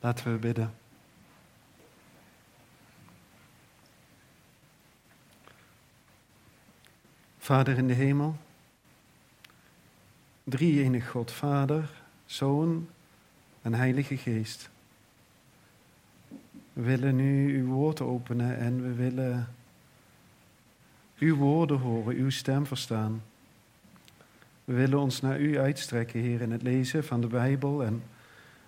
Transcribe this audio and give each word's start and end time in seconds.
Laten 0.00 0.32
we 0.32 0.38
bidden. 0.38 0.74
Vader 7.38 7.78
in 7.78 7.86
de 7.86 7.94
hemel, 7.94 8.36
drie 10.44 10.82
enig 10.82 11.10
God, 11.10 11.32
Vader, 11.32 11.90
Zoon 12.26 12.88
en 13.62 13.74
Heilige 13.74 14.16
Geest. 14.16 14.70
We 16.72 16.82
willen 16.82 17.16
nu 17.16 17.58
uw 17.58 17.66
woord 17.66 18.00
openen 18.00 18.58
en 18.58 18.82
we 18.82 18.94
willen 18.94 19.48
uw 21.18 21.36
woorden 21.36 21.78
horen, 21.78 22.16
uw 22.16 22.30
stem 22.30 22.66
verstaan. 22.66 23.22
We 24.64 24.72
willen 24.72 24.98
ons 24.98 25.20
naar 25.20 25.40
u 25.40 25.58
uitstrekken, 25.58 26.20
Heer, 26.20 26.40
in 26.40 26.52
het 26.52 26.62
lezen 26.62 27.04
van 27.04 27.20
de 27.20 27.26
Bijbel 27.26 27.84
en 27.84 28.02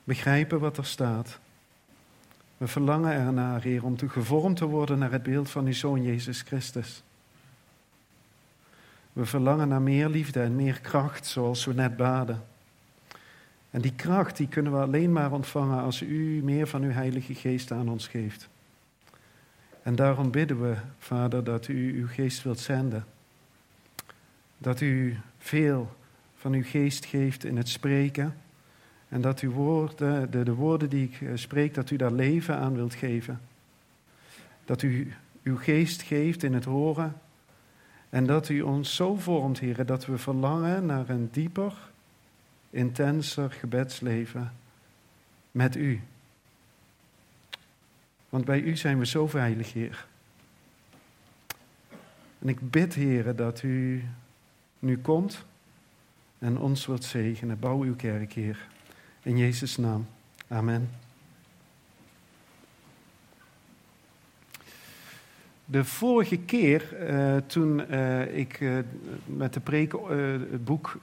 begrijpen 0.05 0.61
wat 0.61 0.77
er 0.77 0.87
staat. 0.87 1.39
We 2.57 2.67
verlangen 2.67 3.13
ernaar, 3.13 3.63
Heer, 3.63 3.85
om 3.85 3.97
te 3.97 4.09
gevormd 4.09 4.57
te 4.57 4.65
worden 4.67 4.99
naar 4.99 5.13
het 5.13 5.23
beeld 5.23 5.51
van 5.51 5.67
uw 5.67 5.73
Zoon 5.73 6.03
Jezus 6.03 6.41
Christus. 6.41 7.03
We 9.13 9.27
verlangen 9.27 9.69
naar 9.69 9.83
meer 9.83 10.09
liefde 10.09 10.41
en 10.41 10.57
meer 10.57 10.81
kracht, 10.81 11.27
zoals 11.27 11.65
we 11.65 11.75
net 11.75 11.97
baden. 11.97 12.43
En 13.71 13.81
die 13.81 13.95
kracht 13.95 14.37
die 14.37 14.49
kunnen 14.49 14.73
we 14.73 14.79
alleen 14.79 15.13
maar 15.13 15.33
ontvangen 15.33 15.83
als 15.83 16.03
u 16.03 16.41
meer 16.43 16.67
van 16.67 16.83
uw 16.83 16.91
Heilige 16.91 17.35
Geest 17.35 17.73
aan 17.73 17.89
ons 17.89 18.09
geeft. 18.09 18.49
En 19.83 19.95
daarom 19.95 20.31
bidden 20.31 20.63
we, 20.63 20.77
Vader, 20.99 21.45
dat 21.45 21.69
u 21.69 21.99
uw 22.01 22.07
geest 22.07 22.43
wilt 22.43 22.59
zenden. 22.59 23.05
Dat 24.59 24.81
u 24.81 25.19
veel 25.39 25.97
van 26.37 26.53
uw 26.53 26.65
geest 26.65 27.05
geeft 27.05 27.45
in 27.45 27.57
het 27.57 27.69
spreken. 27.69 28.37
En 29.13 29.21
dat 29.21 29.41
uw 29.41 29.51
woorden, 29.51 30.31
de, 30.31 30.43
de 30.43 30.55
woorden 30.55 30.89
die 30.89 31.05
ik 31.05 31.21
eh, 31.21 31.31
spreek, 31.35 31.75
dat 31.75 31.91
u 31.91 31.97
daar 31.97 32.13
leven 32.13 32.57
aan 32.57 32.75
wilt 32.75 32.95
geven. 32.95 33.41
Dat 34.65 34.83
u 34.83 35.13
uw 35.43 35.57
geest 35.57 36.03
geeft 36.03 36.43
in 36.43 36.55
het 36.55 36.65
horen. 36.65 37.21
En 38.11 38.27
dat 38.27 38.49
u 38.49 38.61
ons 38.61 38.95
zo 38.95 39.17
vormt, 39.17 39.59
heren, 39.59 39.87
dat 39.87 40.07
we 40.07 40.19
verlangen 40.19 40.87
naar 40.87 41.09
een 41.09 41.29
dieper, 41.33 41.75
intenser 42.71 43.51
gebedsleven 43.51 44.53
met 45.51 45.77
u. 45.77 46.01
Want 48.29 48.45
bij 48.45 48.61
u 48.61 48.77
zijn 48.77 48.99
we 48.99 49.07
zo 49.07 49.27
veilig, 49.27 49.73
Heer. 49.73 50.07
En 52.39 52.49
ik 52.49 52.71
bid, 52.71 52.95
Heer, 52.95 53.37
dat 53.37 53.63
u 53.63 54.05
nu 54.79 54.99
komt 54.99 55.45
en 56.39 56.59
ons 56.59 56.87
wilt 56.87 57.05
zegenen. 57.05 57.59
Bouw 57.59 57.83
uw 57.83 57.97
kerk, 57.97 58.33
Heer. 58.33 58.71
In 59.25 59.39
Jezus' 59.39 59.77
naam. 59.77 60.07
Amen. 60.49 60.91
De 65.65 65.85
vorige 65.85 66.37
keer, 66.39 67.11
uh, 67.11 67.37
toen 67.37 67.83
uh, 67.91 68.37
ik 68.37 68.61
uh, 68.61 68.79
met 69.25 69.55
de 69.55 69.61
preek 69.61 69.93
het 70.51 70.65
boek 70.65 70.99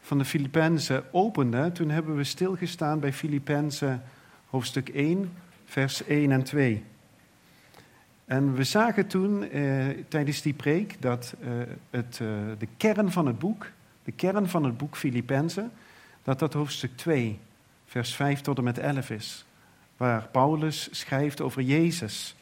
van 0.00 0.18
de 0.18 0.24
Filippenzen 0.24 1.04
opende, 1.12 1.72
toen 1.72 1.88
hebben 1.88 2.16
we 2.16 2.24
stilgestaan 2.24 3.00
bij 3.00 3.12
Filippenzen 3.12 4.02
hoofdstuk 4.46 4.88
1, 4.88 5.32
vers 5.64 6.04
1 6.04 6.32
en 6.32 6.42
2. 6.42 6.84
En 8.24 8.54
we 8.54 8.64
zagen 8.64 9.06
toen 9.06 9.48
tijdens 10.08 10.42
die 10.42 10.54
preek 10.54 11.02
dat 11.02 11.34
het, 11.90 12.16
de 12.58 12.68
kern 12.76 13.10
van 13.10 13.26
het 13.26 13.38
boek, 13.38 13.70
de 14.04 14.12
kern 14.12 14.48
van 14.48 14.64
het 14.64 14.76
boek 14.76 14.96
Filippenzen, 14.96 15.70
dat 16.22 16.38
dat 16.38 16.52
hoofdstuk 16.52 16.96
2, 16.96 17.38
vers 17.86 18.14
5 18.14 18.40
tot 18.40 18.58
en 18.58 18.64
met 18.64 18.78
11 18.78 19.10
is. 19.10 19.44
Waar 19.96 20.28
Paulus 20.32 20.88
schrijft 20.90 21.40
over 21.40 21.62
Jezus. 21.62 22.34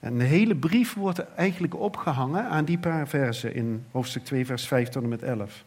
En 0.00 0.18
de 0.18 0.24
hele 0.24 0.56
brief 0.56 0.94
wordt 0.94 1.34
eigenlijk 1.34 1.74
opgehangen 1.74 2.48
aan 2.48 2.64
die 2.64 2.78
paar 2.78 3.08
versen 3.08 3.54
in 3.54 3.84
hoofdstuk 3.90 4.24
2, 4.24 4.46
vers 4.46 4.66
5 4.66 4.88
tot 4.88 5.02
en 5.02 5.08
met 5.08 5.22
11. 5.22 5.64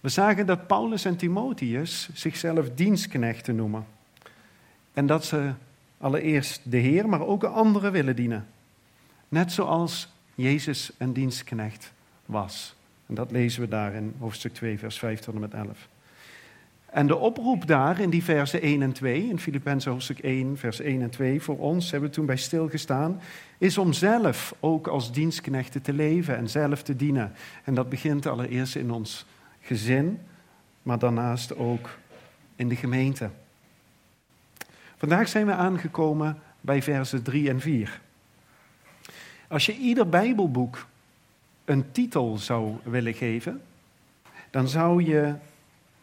We 0.00 0.08
zagen 0.08 0.46
dat 0.46 0.66
Paulus 0.66 1.04
en 1.04 1.16
Timotheus 1.16 2.08
zichzelf 2.12 2.70
dienstknechten 2.74 3.56
noemen. 3.56 3.86
En 4.92 5.06
dat 5.06 5.24
ze 5.24 5.52
allereerst 5.98 6.60
de 6.64 6.76
Heer, 6.76 7.08
maar 7.08 7.26
ook 7.26 7.44
anderen 7.44 7.92
willen 7.92 8.16
dienen. 8.16 8.46
Net 9.28 9.52
zoals 9.52 10.08
Jezus 10.34 10.90
een 10.98 11.12
dienstknecht 11.12 11.92
was. 12.26 12.75
En 13.06 13.14
dat 13.14 13.30
lezen 13.30 13.60
we 13.60 13.68
daar 13.68 13.94
in 13.94 14.14
hoofdstuk 14.18 14.54
2, 14.54 14.78
vers 14.78 14.98
5 14.98 15.20
tot 15.20 15.34
en 15.34 15.40
met 15.40 15.54
11. 15.54 15.88
En 16.86 17.06
de 17.06 17.16
oproep 17.16 17.66
daar 17.66 18.00
in 18.00 18.10
die 18.10 18.24
versen 18.24 18.60
1 18.60 18.82
en 18.82 18.92
2, 18.92 19.28
in 19.28 19.38
Filippenzen 19.38 19.90
hoofdstuk 19.90 20.18
1, 20.18 20.56
vers 20.56 20.80
1 20.80 21.02
en 21.02 21.10
2, 21.10 21.42
voor 21.42 21.58
ons, 21.58 21.90
hebben 21.90 22.08
we 22.08 22.14
toen 22.14 22.26
bij 22.26 22.36
stilgestaan, 22.36 23.20
is 23.58 23.78
om 23.78 23.92
zelf 23.92 24.54
ook 24.60 24.86
als 24.86 25.12
dienstknechten 25.12 25.82
te 25.82 25.92
leven 25.92 26.36
en 26.36 26.48
zelf 26.48 26.82
te 26.82 26.96
dienen. 26.96 27.32
En 27.64 27.74
dat 27.74 27.88
begint 27.88 28.26
allereerst 28.26 28.76
in 28.76 28.90
ons 28.90 29.26
gezin, 29.60 30.18
maar 30.82 30.98
daarnaast 30.98 31.56
ook 31.56 31.98
in 32.56 32.68
de 32.68 32.76
gemeente. 32.76 33.30
Vandaag 34.96 35.28
zijn 35.28 35.46
we 35.46 35.52
aangekomen 35.52 36.38
bij 36.60 36.82
versen 36.82 37.22
3 37.22 37.48
en 37.48 37.60
4. 37.60 38.00
Als 39.48 39.66
je 39.66 39.76
ieder 39.76 40.08
Bijbelboek 40.08 40.86
een 41.66 41.90
titel 41.92 42.38
zou 42.38 42.74
willen 42.82 43.14
geven, 43.14 43.62
dan 44.50 44.68
zou 44.68 45.04
je 45.04 45.34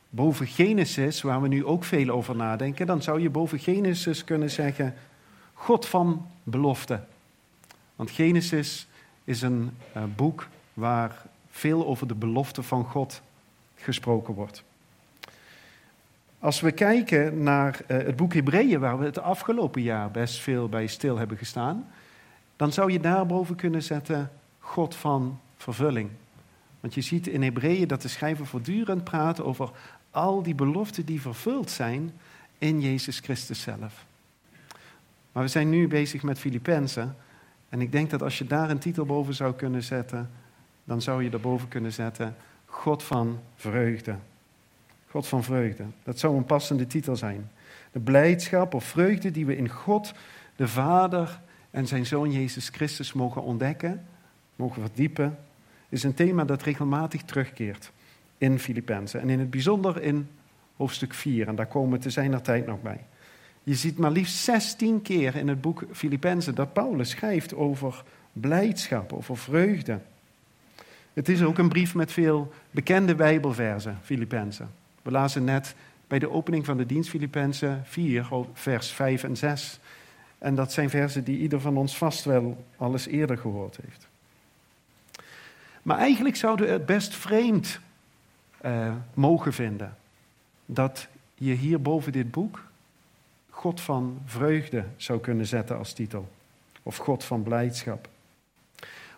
boven 0.09 0.47
Genesis, 0.47 1.21
waar 1.21 1.41
we 1.41 1.47
nu 1.47 1.65
ook 1.65 1.83
veel 1.83 2.09
over 2.09 2.35
nadenken, 2.35 2.85
dan 2.85 3.01
zou 3.01 3.21
je 3.21 3.29
boven 3.29 3.59
Genesis 3.59 4.23
kunnen 4.23 4.49
zeggen 4.49 4.95
God 5.53 5.85
van 5.85 6.27
belofte. 6.43 6.99
Want 7.95 8.11
Genesis 8.11 8.87
is 9.23 9.41
een 9.41 9.77
uh, 9.97 10.03
boek 10.15 10.47
waar 10.73 11.21
veel 11.49 11.85
over 11.85 12.07
de 12.07 12.15
belofte 12.15 12.63
van 12.63 12.85
God 12.85 13.21
gesproken 13.75 14.33
wordt. 14.33 14.63
Als 16.39 16.61
we 16.61 16.71
kijken 16.71 17.43
naar 17.43 17.79
uh, 17.87 17.97
het 17.97 18.15
boek 18.15 18.33
Hebreeën, 18.33 18.79
waar 18.79 18.99
we 18.99 19.05
het 19.05 19.19
afgelopen 19.19 19.81
jaar 19.81 20.11
best 20.11 20.39
veel 20.39 20.69
bij 20.69 20.87
stil 20.87 21.17
hebben 21.17 21.37
gestaan, 21.37 21.87
dan 22.55 22.71
zou 22.71 22.91
je 22.91 22.99
daarboven 22.99 23.55
kunnen 23.55 23.83
zetten 23.83 24.31
God 24.59 24.95
van 24.95 25.39
vervulling. 25.63 26.09
Want 26.79 26.93
je 26.93 27.01
ziet 27.01 27.27
in 27.27 27.43
Hebreeën 27.43 27.87
dat 27.87 28.01
de 28.01 28.07
schrijver 28.07 28.45
voortdurend 28.45 29.03
praat 29.03 29.41
over 29.41 29.71
al 30.11 30.43
die 30.43 30.55
beloften 30.55 31.05
die 31.05 31.21
vervuld 31.21 31.71
zijn 31.71 32.11
in 32.57 32.81
Jezus 32.81 33.19
Christus 33.19 33.61
zelf. 33.61 34.05
Maar 35.31 35.43
we 35.43 35.49
zijn 35.49 35.69
nu 35.69 35.87
bezig 35.87 36.23
met 36.23 36.39
Filippenzen. 36.39 37.15
En 37.69 37.81
ik 37.81 37.91
denk 37.91 38.09
dat 38.09 38.21
als 38.21 38.37
je 38.37 38.47
daar 38.47 38.69
een 38.69 38.79
titel 38.79 39.05
boven 39.05 39.33
zou 39.33 39.53
kunnen 39.53 39.83
zetten, 39.83 40.29
dan 40.83 41.01
zou 41.01 41.23
je 41.23 41.29
daarboven 41.29 41.67
kunnen 41.67 41.93
zetten 41.93 42.35
God 42.65 43.03
van 43.03 43.39
vreugde. 43.55 44.15
God 45.07 45.27
van 45.27 45.43
vreugde. 45.43 45.83
Dat 46.03 46.19
zou 46.19 46.37
een 46.37 46.45
passende 46.45 46.87
titel 46.87 47.15
zijn. 47.15 47.51
De 47.91 47.99
blijdschap 47.99 48.73
of 48.73 48.83
vreugde 48.83 49.31
die 49.31 49.45
we 49.45 49.57
in 49.57 49.69
God, 49.69 50.13
de 50.55 50.67
Vader 50.67 51.39
en 51.71 51.87
zijn 51.87 52.05
Zoon 52.05 52.31
Jezus 52.31 52.69
Christus 52.69 53.13
mogen 53.13 53.43
ontdekken, 53.43 54.05
mogen 54.55 54.81
verdiepen, 54.81 55.37
is 55.93 56.03
een 56.03 56.13
thema 56.13 56.45
dat 56.45 56.61
regelmatig 56.61 57.21
terugkeert 57.21 57.91
in 58.37 58.59
Filippenzen. 58.59 59.21
En 59.21 59.29
in 59.29 59.39
het 59.39 59.49
bijzonder 59.49 60.01
in 60.01 60.27
hoofdstuk 60.75 61.13
4. 61.13 61.47
En 61.47 61.55
daar 61.55 61.67
komen 61.67 61.91
we 61.91 62.03
te 62.03 62.09
zijn 62.09 62.41
tijd 62.41 62.65
nog 62.65 62.81
bij. 62.81 63.05
Je 63.63 63.75
ziet 63.75 63.97
maar 63.97 64.11
liefst 64.11 64.35
16 64.35 65.01
keer 65.01 65.35
in 65.35 65.47
het 65.47 65.61
boek 65.61 65.83
Filippenzen 65.91 66.55
dat 66.55 66.73
Paulus 66.73 67.09
schrijft 67.09 67.55
over 67.55 68.03
blijdschap, 68.33 69.13
over 69.13 69.37
vreugde. 69.37 69.99
Het 71.13 71.29
is 71.29 71.43
ook 71.43 71.57
een 71.57 71.69
brief 71.69 71.95
met 71.95 72.11
veel 72.11 72.53
bekende 72.71 73.15
Bijbelversen, 73.15 73.97
Filippenzen. 74.01 74.69
We 75.01 75.11
lazen 75.11 75.43
net 75.43 75.75
bij 76.07 76.19
de 76.19 76.29
opening 76.29 76.65
van 76.65 76.77
de 76.77 76.85
dienst 76.85 77.09
Filippenzen 77.09 77.81
4, 77.85 78.27
vers 78.53 78.91
5 78.91 79.23
en 79.23 79.37
6. 79.37 79.79
En 80.37 80.55
dat 80.55 80.71
zijn 80.71 80.89
versen 80.89 81.23
die 81.23 81.37
ieder 81.37 81.61
van 81.61 81.77
ons 81.77 81.97
vast 81.97 82.25
wel 82.25 82.65
alles 82.77 83.07
eerder 83.07 83.37
gehoord 83.37 83.77
heeft. 83.85 84.11
Maar 85.83 85.97
eigenlijk 85.97 86.35
zouden 86.35 86.65
we 86.65 86.71
het 86.71 86.85
best 86.85 87.15
vreemd 87.15 87.79
uh, 88.65 88.93
mogen 89.13 89.53
vinden. 89.53 89.97
Dat 90.65 91.07
je 91.35 91.53
hier 91.53 91.81
boven 91.81 92.11
dit 92.11 92.31
boek 92.31 92.63
God 93.49 93.81
van 93.81 94.21
vreugde 94.25 94.85
zou 94.95 95.19
kunnen 95.19 95.45
zetten 95.45 95.77
als 95.77 95.93
titel. 95.93 96.29
Of 96.83 96.97
God 96.97 97.23
van 97.23 97.43
blijdschap. 97.43 98.07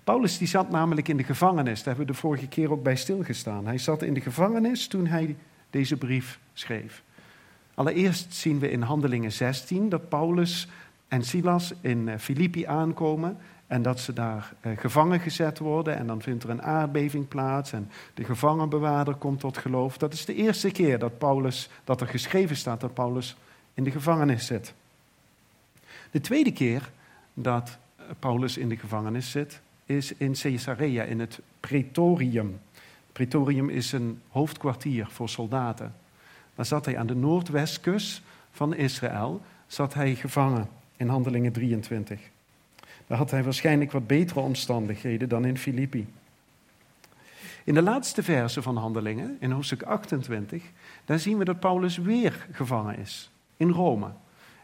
Paulus 0.03 0.38
die 0.38 0.47
zat 0.47 0.69
namelijk 0.69 1.07
in 1.07 1.17
de 1.17 1.23
gevangenis. 1.23 1.77
Daar 1.77 1.95
hebben 1.95 2.06
we 2.06 2.12
de 2.12 2.17
vorige 2.17 2.47
keer 2.47 2.71
ook 2.71 2.83
bij 2.83 2.95
stilgestaan. 2.95 3.65
Hij 3.65 3.77
zat 3.77 4.01
in 4.01 4.13
de 4.13 4.21
gevangenis 4.21 4.88
toen 4.88 5.07
hij 5.07 5.35
deze 5.69 5.97
brief 5.97 6.39
schreef. 6.53 7.03
Allereerst 7.73 8.33
zien 8.33 8.59
we 8.59 8.71
in 8.71 8.81
Handelingen 8.81 9.31
16 9.31 9.89
dat 9.89 10.09
Paulus 10.09 10.67
en 11.07 11.23
Silas 11.23 11.73
in 11.81 12.09
eh, 12.09 12.17
Filippi 12.17 12.65
aankomen 12.65 13.38
en 13.75 13.81
dat 13.81 14.00
ze 14.00 14.13
daar 14.13 14.54
eh, 14.62 14.77
gevangen 14.77 15.19
gezet 15.19 15.60
worden 15.60 15.98
en 15.98 16.07
dan 16.07 16.22
vindt 16.22 16.44
er 16.44 16.50
een 16.50 16.62
aardbeving 16.62 17.27
plaats 17.27 17.72
en 17.74 17.92
de 18.13 18.24
gevangenbewaarder 18.24 19.16
komt 19.16 19.39
tot 19.39 19.57
geloof. 19.57 19.98
Dat 19.98 20.13
is 20.13 20.25
de 20.25 20.36
eerste 20.36 20.72
keer 20.72 21.00
dat 21.00 21.18
Paulus, 21.18 21.69
dat 21.83 22.01
er 22.01 22.07
geschreven 22.07 22.56
staat 22.56 22.81
dat 22.81 22.94
Paulus 22.94 23.36
in 23.74 23.83
de 23.83 23.92
gevangenis 23.92 24.45
zit. 24.45 24.74
De 26.12 26.22
tweede 26.22 26.51
keer 26.51 26.92
dat 27.33 27.77
Paulus 28.19 28.57
in 28.57 28.69
de 28.69 28.77
gevangenis 28.77 29.31
zit, 29.31 29.62
is 29.86 30.13
in 30.18 30.33
Caesarea, 30.33 31.04
in 31.04 31.19
het 31.19 31.39
Praetorium. 31.60 32.60
Praetorium 33.12 33.69
is 33.69 33.92
een 33.92 34.22
hoofdkwartier 34.30 35.07
voor 35.10 35.30
soldaten. 35.30 35.95
Daar 36.56 36.66
zat 36.66 36.86
hij 36.86 36.98
aan 36.98 37.07
de 37.07 37.16
noordwestkust 37.16 38.22
van 38.51 38.75
Israël, 38.75 39.42
zat 39.68 39.94
hij 39.94 40.16
gevangen 40.16 40.68
in 40.98 41.07
Handelingen 41.07 41.51
23. 41.51 42.33
Daar 43.07 43.17
had 43.17 43.31
hij 43.31 43.43
waarschijnlijk 43.43 43.91
wat 43.91 44.07
betere 44.07 44.39
omstandigheden 44.39 45.29
dan 45.29 45.45
in 45.45 45.57
Filippi. 45.57 46.07
In 47.63 47.73
de 47.73 47.81
laatste 47.81 48.23
verse 48.23 48.61
van 48.61 48.77
Handelingen, 48.77 49.37
in 49.39 49.51
hoofdstuk 49.51 49.83
28, 49.83 50.63
daar 51.05 51.19
zien 51.19 51.37
we 51.37 51.45
dat 51.45 51.59
Paulus 51.59 51.97
weer 51.97 52.47
gevangen 52.51 52.97
is 52.97 53.31
in 53.57 53.69
Rome. 53.69 54.07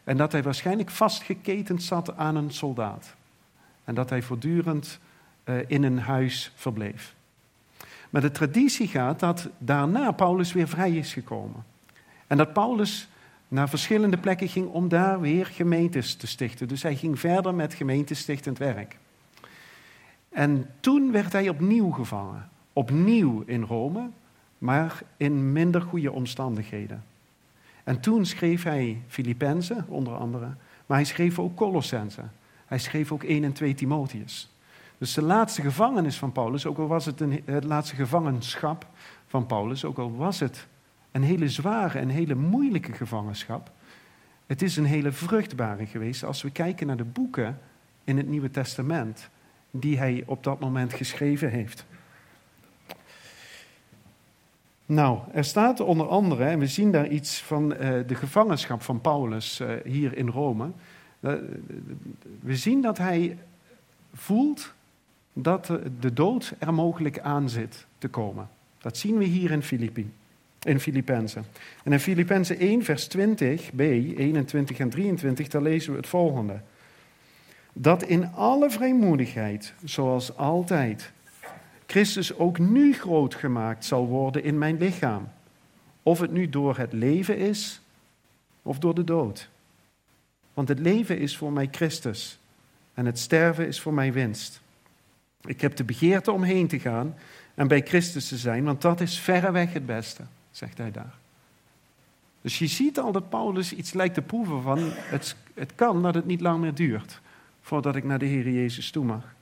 En 0.04 0.16
dat 0.16 0.32
hij 0.32 0.42
waarschijnlijk 0.42 0.90
vastgeketend 0.90 1.82
zat 1.82 2.16
aan 2.16 2.36
een 2.36 2.50
soldaat. 2.50 3.14
En 3.84 3.94
dat 3.94 4.10
hij 4.10 4.22
voortdurend 4.22 4.98
uh, 5.44 5.56
in 5.66 5.82
een 5.82 5.98
huis 5.98 6.52
verbleef. 6.54 7.14
Maar 8.10 8.20
de 8.20 8.30
traditie 8.30 8.88
gaat 8.88 9.20
dat 9.20 9.48
daarna 9.58 10.10
Paulus 10.10 10.52
weer 10.52 10.68
vrij 10.68 10.96
is 10.96 11.12
gekomen. 11.12 11.64
En 12.26 12.36
dat 12.36 12.52
Paulus 12.52 13.08
naar 13.52 13.68
verschillende 13.68 14.18
plekken 14.18 14.48
ging 14.48 14.68
om 14.68 14.88
daar 14.88 15.20
weer 15.20 15.46
gemeentes 15.46 16.14
te 16.14 16.26
stichten. 16.26 16.68
Dus 16.68 16.82
hij 16.82 16.96
ging 16.96 17.20
verder 17.20 17.54
met 17.54 17.74
gemeentestichtend 17.74 18.58
werk. 18.58 18.98
En 20.28 20.70
toen 20.80 21.12
werd 21.12 21.32
hij 21.32 21.48
opnieuw 21.48 21.90
gevangen. 21.90 22.48
Opnieuw 22.72 23.42
in 23.46 23.62
Rome, 23.62 24.08
maar 24.58 25.02
in 25.16 25.52
minder 25.52 25.82
goede 25.82 26.12
omstandigheden. 26.12 27.04
En 27.84 28.00
toen 28.00 28.26
schreef 28.26 28.62
hij 28.62 29.02
Filippenzen, 29.06 29.84
onder 29.88 30.14
andere, 30.14 30.54
maar 30.86 30.96
hij 30.96 31.06
schreef 31.06 31.38
ook 31.38 31.56
Colossense. 31.56 32.22
Hij 32.66 32.78
schreef 32.78 33.12
ook 33.12 33.22
1 33.22 33.44
en 33.44 33.52
2 33.52 33.74
Timotheus. 33.74 34.50
Dus 34.98 35.14
de 35.14 35.22
laatste 35.22 35.62
gevangenis 35.62 36.18
van 36.18 36.32
Paulus, 36.32 36.66
ook 36.66 36.78
al 36.78 36.86
was 36.86 37.06
het 37.06 37.20
een, 37.20 37.42
het 37.44 37.64
laatste 37.64 37.94
gevangenschap 37.94 38.86
van 39.26 39.46
Paulus, 39.46 39.84
ook 39.84 39.98
al 39.98 40.16
was 40.16 40.40
het 40.40 40.66
een 41.12 41.22
hele 41.22 41.48
zware 41.48 41.98
en 41.98 42.08
hele 42.08 42.34
moeilijke 42.34 42.92
gevangenschap, 42.92 43.70
het 44.46 44.62
is 44.62 44.76
een 44.76 44.84
hele 44.84 45.12
vruchtbare 45.12 45.86
geweest 45.86 46.24
als 46.24 46.42
we 46.42 46.50
kijken 46.50 46.86
naar 46.86 46.96
de 46.96 47.04
boeken 47.04 47.58
in 48.04 48.16
het 48.16 48.28
Nieuwe 48.28 48.50
Testament 48.50 49.28
die 49.70 49.98
hij 49.98 50.22
op 50.26 50.44
dat 50.44 50.60
moment 50.60 50.92
geschreven 50.92 51.50
heeft. 51.50 51.86
Nou, 54.86 55.18
er 55.32 55.44
staat 55.44 55.80
onder 55.80 56.08
andere, 56.08 56.44
en 56.44 56.58
we 56.58 56.66
zien 56.66 56.90
daar 56.92 57.08
iets 57.08 57.42
van 57.42 57.72
uh, 57.72 57.78
de 58.06 58.14
gevangenschap 58.14 58.82
van 58.82 59.00
Paulus 59.00 59.60
uh, 59.60 59.70
hier 59.84 60.16
in 60.16 60.28
Rome. 60.28 60.70
Uh, 61.20 61.32
we 62.40 62.56
zien 62.56 62.82
dat 62.82 62.98
hij 62.98 63.38
voelt 64.14 64.72
dat 65.32 65.66
de 66.00 66.12
dood 66.12 66.54
er 66.58 66.74
mogelijk 66.74 67.18
aan 67.18 67.48
zit 67.48 67.86
te 67.98 68.08
komen. 68.08 68.48
Dat 68.78 68.96
zien 68.96 69.18
we 69.18 69.24
hier 69.24 69.50
in 69.50 69.62
Filippi, 69.62 70.12
in 70.62 70.80
Filippenzen. 70.80 71.44
En 71.84 71.92
in 71.92 72.00
Filippenzen 72.00 72.58
1, 72.58 72.84
vers 72.84 73.08
20b, 73.16 73.76
21 73.76 74.78
en 74.78 74.90
23, 74.90 75.48
daar 75.48 75.62
lezen 75.62 75.92
we 75.92 75.98
het 75.98 76.08
volgende. 76.08 76.60
Dat 77.72 78.02
in 78.02 78.32
alle 78.32 78.70
vrijmoedigheid, 78.70 79.74
zoals 79.84 80.36
altijd, 80.36 81.12
Christus 81.86 82.34
ook 82.34 82.58
nu 82.58 82.94
groot 82.94 83.34
gemaakt 83.34 83.84
zal 83.84 84.06
worden 84.06 84.44
in 84.44 84.58
mijn 84.58 84.78
lichaam. 84.78 85.28
Of 86.02 86.20
het 86.20 86.32
nu 86.32 86.48
door 86.48 86.76
het 86.76 86.92
leven 86.92 87.36
is 87.36 87.80
of 88.62 88.78
door 88.78 88.94
de 88.94 89.04
dood. 89.04 89.48
Want 90.54 90.68
het 90.68 90.78
leven 90.78 91.18
is 91.18 91.36
voor 91.36 91.52
mij 91.52 91.68
Christus 91.70 92.38
en 92.94 93.06
het 93.06 93.18
sterven 93.18 93.66
is 93.66 93.80
voor 93.80 93.94
mij 93.94 94.12
winst. 94.12 94.60
Ik 95.44 95.60
heb 95.60 95.76
de 95.76 95.84
begeerte 95.84 96.32
om 96.32 96.42
heen 96.42 96.68
te 96.68 96.78
gaan 96.78 97.14
en 97.54 97.68
bij 97.68 97.82
Christus 97.82 98.28
te 98.28 98.36
zijn, 98.36 98.64
want 98.64 98.82
dat 98.82 99.00
is 99.00 99.18
verreweg 99.18 99.72
het 99.72 99.86
beste, 99.86 100.22
zegt 100.52 100.78
hij 100.78 100.90
daar. 100.90 101.14
Dus 102.40 102.58
je 102.58 102.66
ziet 102.66 102.98
al 102.98 103.12
dat 103.12 103.28
Paulus 103.28 103.72
iets 103.72 103.92
lijkt 103.92 104.14
te 104.14 104.22
proeven 104.22 104.62
van, 104.62 104.78
het, 104.82 105.36
het 105.54 105.74
kan 105.74 106.02
dat 106.02 106.14
het 106.14 106.26
niet 106.26 106.40
lang 106.40 106.60
meer 106.60 106.74
duurt 106.74 107.20
voordat 107.60 107.96
ik 107.96 108.04
naar 108.04 108.18
de 108.18 108.26
Heer 108.26 108.50
Jezus 108.50 108.90
toe 108.90 109.04
mag. 109.04 109.34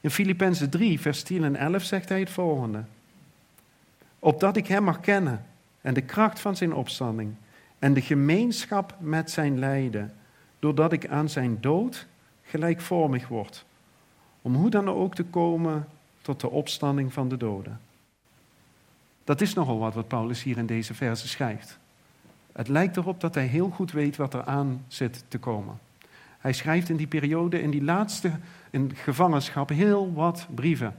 In 0.00 0.10
Filippenzen 0.10 0.70
3, 0.70 1.00
vers 1.00 1.22
10 1.22 1.44
en 1.44 1.56
11 1.56 1.82
zegt 1.82 2.08
hij 2.08 2.20
het 2.20 2.30
volgende. 2.30 2.84
Opdat 4.18 4.56
ik 4.56 4.66
hem 4.66 4.82
mag 4.82 5.00
kennen 5.00 5.44
en 5.80 5.94
de 5.94 6.00
kracht 6.00 6.40
van 6.40 6.56
zijn 6.56 6.74
opstanding 6.74 7.34
en 7.78 7.94
de 7.94 8.00
gemeenschap 8.00 8.94
met 8.98 9.30
zijn 9.30 9.58
lijden, 9.58 10.14
doordat 10.58 10.92
ik 10.92 11.08
aan 11.08 11.28
zijn 11.28 11.60
dood 11.60 12.06
gelijkvormig 12.42 13.28
word, 13.28 13.64
om 14.42 14.54
hoe 14.54 14.70
dan 14.70 14.88
ook 14.88 15.14
te 15.14 15.24
komen 15.24 15.88
tot 16.22 16.40
de 16.40 16.50
opstanding 16.50 17.12
van 17.12 17.28
de 17.28 17.36
doden. 17.36 17.80
Dat 19.28 19.40
is 19.40 19.54
nogal 19.54 19.78
wat 19.78 19.94
wat 19.94 20.08
Paulus 20.08 20.42
hier 20.42 20.58
in 20.58 20.66
deze 20.66 20.94
verse 20.94 21.28
schrijft. 21.28 21.78
Het 22.52 22.68
lijkt 22.68 22.96
erop 22.96 23.20
dat 23.20 23.34
hij 23.34 23.46
heel 23.46 23.68
goed 23.68 23.92
weet 23.92 24.16
wat 24.16 24.34
er 24.34 24.44
aan 24.44 24.84
zit 24.86 25.24
te 25.28 25.38
komen. 25.38 25.78
Hij 26.38 26.52
schrijft 26.52 26.88
in 26.88 26.96
die 26.96 27.06
periode, 27.06 27.62
in 27.62 27.70
die 27.70 27.82
laatste 27.82 28.32
in 28.70 28.92
gevangenschap, 28.94 29.68
heel 29.68 30.12
wat 30.12 30.46
brieven. 30.54 30.96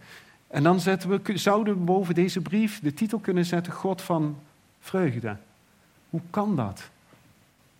En 0.47 0.63
dan 0.63 0.79
zetten 0.79 1.09
we, 1.09 1.37
zouden 1.37 1.73
we 1.73 1.79
boven 1.79 2.15
deze 2.15 2.41
brief 2.41 2.79
de 2.79 2.93
titel 2.93 3.19
kunnen 3.19 3.45
zetten: 3.45 3.73
God 3.73 4.01
van 4.01 4.37
vreugde. 4.79 5.35
Hoe 6.09 6.21
kan 6.29 6.55
dat? 6.55 6.89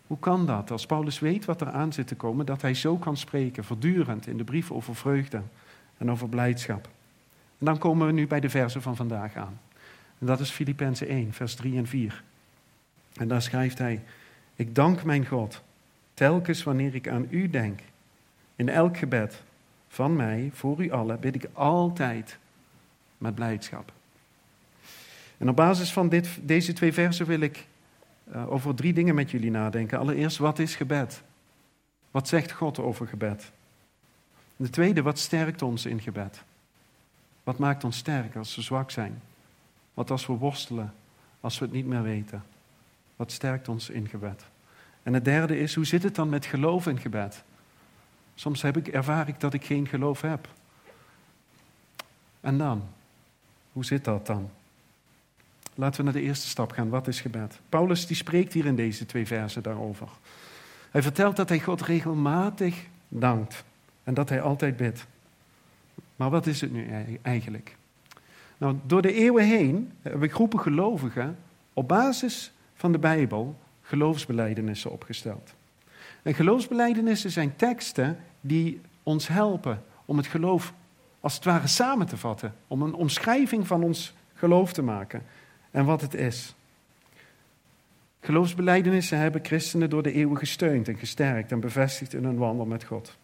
Hoe 0.06 0.18
kan 0.18 0.46
dat, 0.46 0.70
als 0.70 0.86
Paulus 0.86 1.18
weet 1.18 1.44
wat 1.44 1.60
er 1.60 1.70
aan 1.70 1.92
zit 1.92 2.06
te 2.06 2.16
komen, 2.16 2.46
dat 2.46 2.62
hij 2.62 2.74
zo 2.74 2.96
kan 2.96 3.16
spreken, 3.16 3.64
voortdurend 3.64 4.26
in 4.26 4.36
de 4.36 4.44
brief 4.44 4.70
over 4.70 4.94
vreugde 4.94 5.42
en 5.98 6.10
over 6.10 6.28
blijdschap? 6.28 6.88
En 7.58 7.66
dan 7.66 7.78
komen 7.78 8.06
we 8.06 8.12
nu 8.12 8.26
bij 8.26 8.40
de 8.40 8.50
versen 8.50 8.82
van 8.82 8.96
vandaag 8.96 9.36
aan. 9.36 9.58
En 10.20 10.26
dat 10.26 10.40
is 10.40 10.50
Filippenzen 10.50 11.08
1, 11.08 11.32
vers 11.32 11.54
3 11.54 11.76
en 11.76 11.86
4. 11.86 12.22
En 13.14 13.28
daar 13.28 13.42
schrijft 13.42 13.78
hij: 13.78 14.02
Ik 14.56 14.74
dank 14.74 15.04
mijn 15.04 15.26
God 15.26 15.62
Telkens 16.20 16.62
wanneer 16.62 16.94
ik 16.94 17.08
aan 17.08 17.26
u 17.30 17.50
denk, 17.50 17.80
in 18.56 18.68
elk 18.68 18.96
gebed 18.96 19.42
van 19.88 20.16
mij 20.16 20.50
voor 20.52 20.84
u 20.84 20.90
allen, 20.90 21.20
bid 21.20 21.34
ik 21.34 21.48
altijd 21.52 22.38
met 23.18 23.34
blijdschap. 23.34 23.92
En 25.38 25.48
op 25.48 25.56
basis 25.56 25.92
van 25.92 26.08
dit, 26.08 26.38
deze 26.42 26.72
twee 26.72 26.92
versen 26.92 27.26
wil 27.26 27.40
ik 27.40 27.66
uh, 28.32 28.52
over 28.52 28.74
drie 28.74 28.92
dingen 28.92 29.14
met 29.14 29.30
jullie 29.30 29.50
nadenken. 29.50 29.98
Allereerst, 29.98 30.38
wat 30.38 30.58
is 30.58 30.74
gebed? 30.74 31.22
Wat 32.10 32.28
zegt 32.28 32.52
God 32.52 32.78
over 32.78 33.06
gebed? 33.06 33.50
de 34.56 34.70
tweede, 34.70 35.02
wat 35.02 35.18
sterkt 35.18 35.62
ons 35.62 35.86
in 35.86 36.00
gebed? 36.00 36.42
Wat 37.42 37.58
maakt 37.58 37.84
ons 37.84 37.96
sterk 37.96 38.36
als 38.36 38.56
we 38.56 38.62
zwak 38.62 38.90
zijn? 38.90 39.22
Wat 39.94 40.10
als 40.10 40.26
we 40.26 40.32
worstelen, 40.32 40.94
als 41.40 41.58
we 41.58 41.64
het 41.64 41.74
niet 41.74 41.86
meer 41.86 42.02
weten? 42.02 42.42
Wat 43.16 43.32
sterkt 43.32 43.68
ons 43.68 43.90
in 43.90 44.08
gebed? 44.08 44.44
En 45.02 45.14
het 45.14 45.24
derde 45.24 45.58
is, 45.58 45.74
hoe 45.74 45.84
zit 45.84 46.02
het 46.02 46.14
dan 46.14 46.28
met 46.28 46.46
geloof 46.46 46.86
in 46.86 46.98
gebed? 46.98 47.42
Soms 48.34 48.62
heb 48.62 48.76
ik, 48.76 48.88
ervaar 48.88 49.28
ik 49.28 49.40
dat 49.40 49.54
ik 49.54 49.64
geen 49.64 49.88
geloof 49.88 50.20
heb. 50.20 50.48
En 52.40 52.58
dan? 52.58 52.82
Hoe 53.72 53.84
zit 53.84 54.04
dat 54.04 54.26
dan? 54.26 54.50
Laten 55.74 55.96
we 55.96 56.02
naar 56.04 56.20
de 56.20 56.26
eerste 56.26 56.48
stap 56.48 56.72
gaan. 56.72 56.88
Wat 56.88 57.08
is 57.08 57.20
gebed? 57.20 57.60
Paulus 57.68 58.06
die 58.06 58.16
spreekt 58.16 58.52
hier 58.52 58.66
in 58.66 58.76
deze 58.76 59.06
twee 59.06 59.26
versen 59.26 59.62
daarover. 59.62 60.08
Hij 60.90 61.02
vertelt 61.02 61.36
dat 61.36 61.48
hij 61.48 61.60
God 61.60 61.82
regelmatig 61.82 62.86
dankt 63.08 63.64
en 64.04 64.14
dat 64.14 64.28
hij 64.28 64.40
altijd 64.40 64.76
bidt. 64.76 65.06
Maar 66.16 66.30
wat 66.30 66.46
is 66.46 66.60
het 66.60 66.72
nu 66.72 66.88
eigenlijk? 67.22 67.76
Nou, 68.60 68.76
door 68.86 69.02
de 69.02 69.12
eeuwen 69.12 69.44
heen 69.44 69.92
hebben 70.02 70.28
groepen 70.28 70.60
gelovigen 70.60 71.38
op 71.72 71.88
basis 71.88 72.52
van 72.74 72.92
de 72.92 72.98
Bijbel 72.98 73.58
geloofsbelijdenissen 73.82 74.90
opgesteld. 74.90 75.54
En 76.22 76.34
geloofsbelijdenissen 76.34 77.30
zijn 77.30 77.56
teksten 77.56 78.18
die 78.40 78.80
ons 79.02 79.28
helpen 79.28 79.82
om 80.04 80.16
het 80.16 80.26
geloof 80.26 80.72
als 81.20 81.34
het 81.34 81.44
ware 81.44 81.66
samen 81.66 82.06
te 82.06 82.16
vatten, 82.16 82.54
om 82.66 82.82
een 82.82 82.94
omschrijving 82.94 83.66
van 83.66 83.82
ons 83.82 84.14
geloof 84.34 84.72
te 84.72 84.82
maken 84.82 85.22
en 85.70 85.84
wat 85.84 86.00
het 86.00 86.14
is. 86.14 86.54
Geloofsbelijdenissen 88.20 89.18
hebben 89.18 89.44
christenen 89.44 89.90
door 89.90 90.02
de 90.02 90.12
eeuwen 90.12 90.38
gesteund 90.38 90.88
en 90.88 90.96
gesterkt 90.96 91.52
en 91.52 91.60
bevestigd 91.60 92.14
in 92.14 92.24
hun 92.24 92.36
wandel 92.36 92.66
met 92.66 92.84
God. 92.84 93.16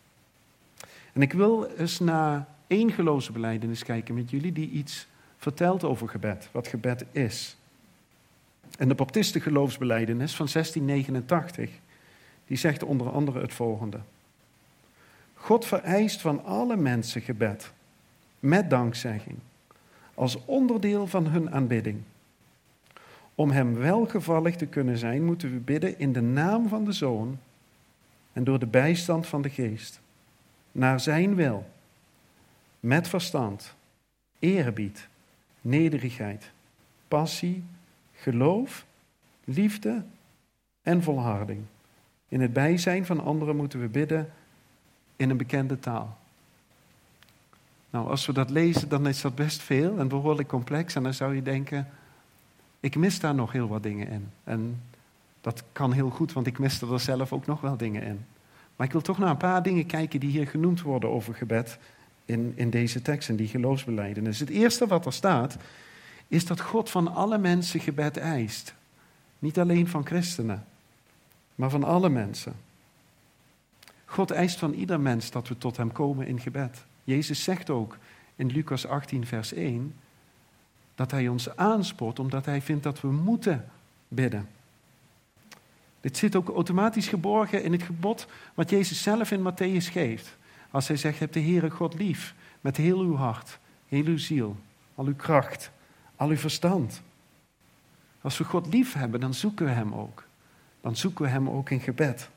En 1.12 1.22
ik 1.22 1.32
wil 1.32 1.66
eens 1.66 1.98
naar 1.98 2.46
één 2.66 2.92
geloofsbeleidenis 2.92 3.84
kijken 3.84 4.14
met 4.14 4.30
jullie 4.30 4.52
die 4.52 4.70
iets 4.70 5.06
vertelt 5.38 5.84
over 5.84 6.08
gebed, 6.08 6.48
wat 6.52 6.68
gebed 6.68 7.04
is. 7.12 7.56
En 8.78 8.88
de 8.88 8.94
Baptiste 8.94 9.40
geloofsbeleidenis 9.40 10.36
van 10.36 10.48
1689, 10.52 11.70
die 12.46 12.56
zegt 12.56 12.82
onder 12.82 13.10
andere 13.10 13.40
het 13.40 13.54
volgende. 13.54 14.00
God 15.34 15.64
vereist 15.64 16.20
van 16.20 16.44
alle 16.44 16.76
mensen 16.76 17.20
gebed, 17.20 17.72
met 18.40 18.70
dankzegging, 18.70 19.38
als 20.14 20.44
onderdeel 20.44 21.06
van 21.06 21.26
hun 21.26 21.50
aanbidding. 21.50 22.02
Om 23.34 23.50
hem 23.50 23.74
welgevallig 23.74 24.56
te 24.56 24.66
kunnen 24.66 24.98
zijn, 24.98 25.24
moeten 25.24 25.52
we 25.52 25.58
bidden 25.58 25.98
in 25.98 26.12
de 26.12 26.20
naam 26.20 26.68
van 26.68 26.84
de 26.84 26.92
Zoon 26.92 27.38
en 28.32 28.44
door 28.44 28.58
de 28.58 28.66
bijstand 28.66 29.26
van 29.26 29.42
de 29.42 29.50
Geest. 29.50 30.00
Naar 30.72 31.00
zijn 31.00 31.34
wil, 31.34 31.66
met 32.80 33.08
verstand, 33.08 33.74
eerbied, 34.38 35.08
nederigheid, 35.66 36.50
passie, 37.08 37.64
geloof, 38.12 38.86
liefde 39.44 40.02
en 40.82 41.02
volharding. 41.02 41.62
In 42.28 42.40
het 42.40 42.52
bijzijn 42.52 43.06
van 43.06 43.20
anderen 43.20 43.56
moeten 43.56 43.80
we 43.80 43.88
bidden 43.88 44.30
in 45.16 45.30
een 45.30 45.36
bekende 45.36 45.78
taal. 45.78 46.18
Nou, 47.90 48.08
als 48.08 48.26
we 48.26 48.32
dat 48.32 48.50
lezen, 48.50 48.88
dan 48.88 49.06
is 49.06 49.20
dat 49.20 49.34
best 49.34 49.62
veel 49.62 49.98
en 49.98 50.08
behoorlijk 50.08 50.48
complex. 50.48 50.94
En 50.94 51.02
dan 51.02 51.14
zou 51.14 51.34
je 51.34 51.42
denken, 51.42 51.88
ik 52.80 52.96
mis 52.96 53.20
daar 53.20 53.34
nog 53.34 53.52
heel 53.52 53.68
wat 53.68 53.82
dingen 53.82 54.08
in. 54.08 54.28
En 54.44 54.82
dat 55.40 55.62
kan 55.72 55.92
heel 55.92 56.10
goed, 56.10 56.32
want 56.32 56.46
ik 56.46 56.58
miste 56.58 56.86
er 56.86 57.00
zelf 57.00 57.32
ook 57.32 57.46
nog 57.46 57.60
wel 57.60 57.76
dingen 57.76 58.02
in. 58.02 58.24
Maar 58.76 58.86
ik 58.86 58.92
wil 58.92 59.02
toch 59.02 59.18
naar 59.18 59.30
een 59.30 59.36
paar 59.36 59.62
dingen 59.62 59.86
kijken 59.86 60.20
die 60.20 60.30
hier 60.30 60.46
genoemd 60.46 60.82
worden 60.82 61.10
over 61.10 61.34
gebed 61.34 61.78
in, 62.26 62.52
in 62.54 62.70
deze 62.70 63.02
tekst 63.02 63.28
en 63.28 63.36
die 63.36 63.48
geloofsbelijdenis. 63.48 64.40
Het 64.40 64.48
eerste 64.48 64.86
wat 64.86 65.06
er 65.06 65.12
staat, 65.12 65.56
is 66.28 66.46
dat 66.46 66.60
God 66.60 66.90
van 66.90 67.14
alle 67.14 67.38
mensen 67.38 67.80
gebed 67.80 68.16
eist. 68.16 68.74
Niet 69.38 69.58
alleen 69.58 69.88
van 69.88 70.06
christenen, 70.06 70.64
maar 71.54 71.70
van 71.70 71.84
alle 71.84 72.08
mensen. 72.08 72.54
God 74.04 74.30
eist 74.30 74.58
van 74.58 74.72
ieder 74.72 75.00
mens 75.00 75.30
dat 75.30 75.48
we 75.48 75.58
tot 75.58 75.76
Hem 75.76 75.92
komen 75.92 76.26
in 76.26 76.40
gebed. 76.40 76.84
Jezus 77.04 77.42
zegt 77.42 77.70
ook 77.70 77.98
in 78.36 78.46
Lucas 78.46 78.86
18, 78.86 79.26
vers 79.26 79.52
1, 79.52 79.94
dat 80.94 81.10
Hij 81.10 81.28
ons 81.28 81.56
aanspoort 81.56 82.18
omdat 82.18 82.44
Hij 82.44 82.62
vindt 82.62 82.82
dat 82.82 83.00
we 83.00 83.08
moeten 83.08 83.68
bidden. 84.08 84.48
Dit 86.00 86.16
zit 86.16 86.36
ook 86.36 86.48
automatisch 86.48 87.08
geborgen 87.08 87.62
in 87.62 87.72
het 87.72 87.82
gebod 87.82 88.26
wat 88.54 88.70
Jezus 88.70 89.02
zelf 89.02 89.30
in 89.30 89.52
Matthäus 89.52 89.92
geeft. 89.92 90.36
Als 90.70 90.88
Hij 90.88 90.96
zegt, 90.96 91.18
heb 91.18 91.32
de 91.32 91.40
Heere 91.40 91.70
God 91.70 91.94
lief 91.94 92.34
met 92.60 92.76
heel 92.76 93.00
uw 93.00 93.16
hart, 93.16 93.58
heel 93.88 94.04
uw 94.04 94.18
ziel, 94.18 94.56
al 94.94 95.04
uw 95.04 95.16
kracht, 95.16 95.70
al 96.16 96.28
uw 96.28 96.36
verstand. 96.36 97.02
Als 98.20 98.38
we 98.38 98.44
God 98.44 98.66
lief 98.66 98.92
hebben, 98.92 99.20
dan 99.20 99.34
zoeken 99.34 99.66
we 99.66 99.72
Hem 99.72 99.94
ook. 99.94 100.24
Dan 100.80 100.96
zoeken 100.96 101.24
we 101.24 101.30
Hem 101.30 101.50
ook 101.50 101.70
in 101.70 101.80
gebed. 101.80 102.28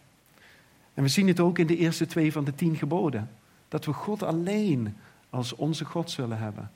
En 0.93 1.03
we 1.03 1.09
zien 1.09 1.27
het 1.27 1.39
ook 1.39 1.59
in 1.59 1.67
de 1.67 1.77
eerste 1.77 2.05
twee 2.05 2.31
van 2.31 2.43
de 2.43 2.55
tien 2.55 2.75
geboden. 2.75 3.29
Dat 3.67 3.85
we 3.85 3.93
God 3.93 4.23
alleen 4.23 4.97
als 5.29 5.55
onze 5.55 5.85
God 5.85 6.11
zullen 6.11 6.37
hebben. 6.37 6.71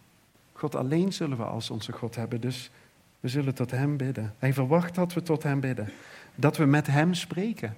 God 0.54 0.76
alleen 0.76 1.14
zullen 1.14 1.38
we 1.38 1.44
als 1.44 1.70
onze 1.70 1.92
God 1.92 2.16
hebben. 2.16 2.42
Dus 2.42 2.72
we 3.20 3.28
zullen 3.28 3.56
tot 3.56 3.72
Hem 3.72 3.98
bidden. 3.98 4.34
Hij 4.38 4.54
verwacht 4.54 4.96
dat 4.96 5.14
we 5.14 5.22
tot 5.22 5.44
Hem 5.44 5.60
bidden. 5.60 5.92
Dat 6.36 6.58
we 6.58 6.66
met 6.66 6.88
Hem 6.88 7.14
spreken. 7.14 7.78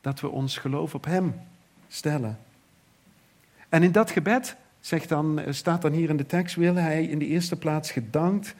Dat 0.00 0.20
we 0.20 0.28
ons 0.28 0.58
geloof 0.58 0.94
op 0.94 1.04
Hem 1.04 1.34
stellen. 1.88 2.38
En 3.68 3.82
in 3.82 3.92
dat 3.92 4.10
gebed 4.10 4.56
zegt 4.80 5.08
dan, 5.08 5.40
staat 5.50 5.82
dan 5.82 5.92
hier 5.92 6.08
in 6.08 6.16
de 6.16 6.26
tekst, 6.26 6.56
wil 6.56 6.74
Hij 6.74 7.04
in 7.04 7.18
de 7.18 7.26
eerste 7.26 7.56
plaats 7.56 7.90
gedankt 7.90 8.54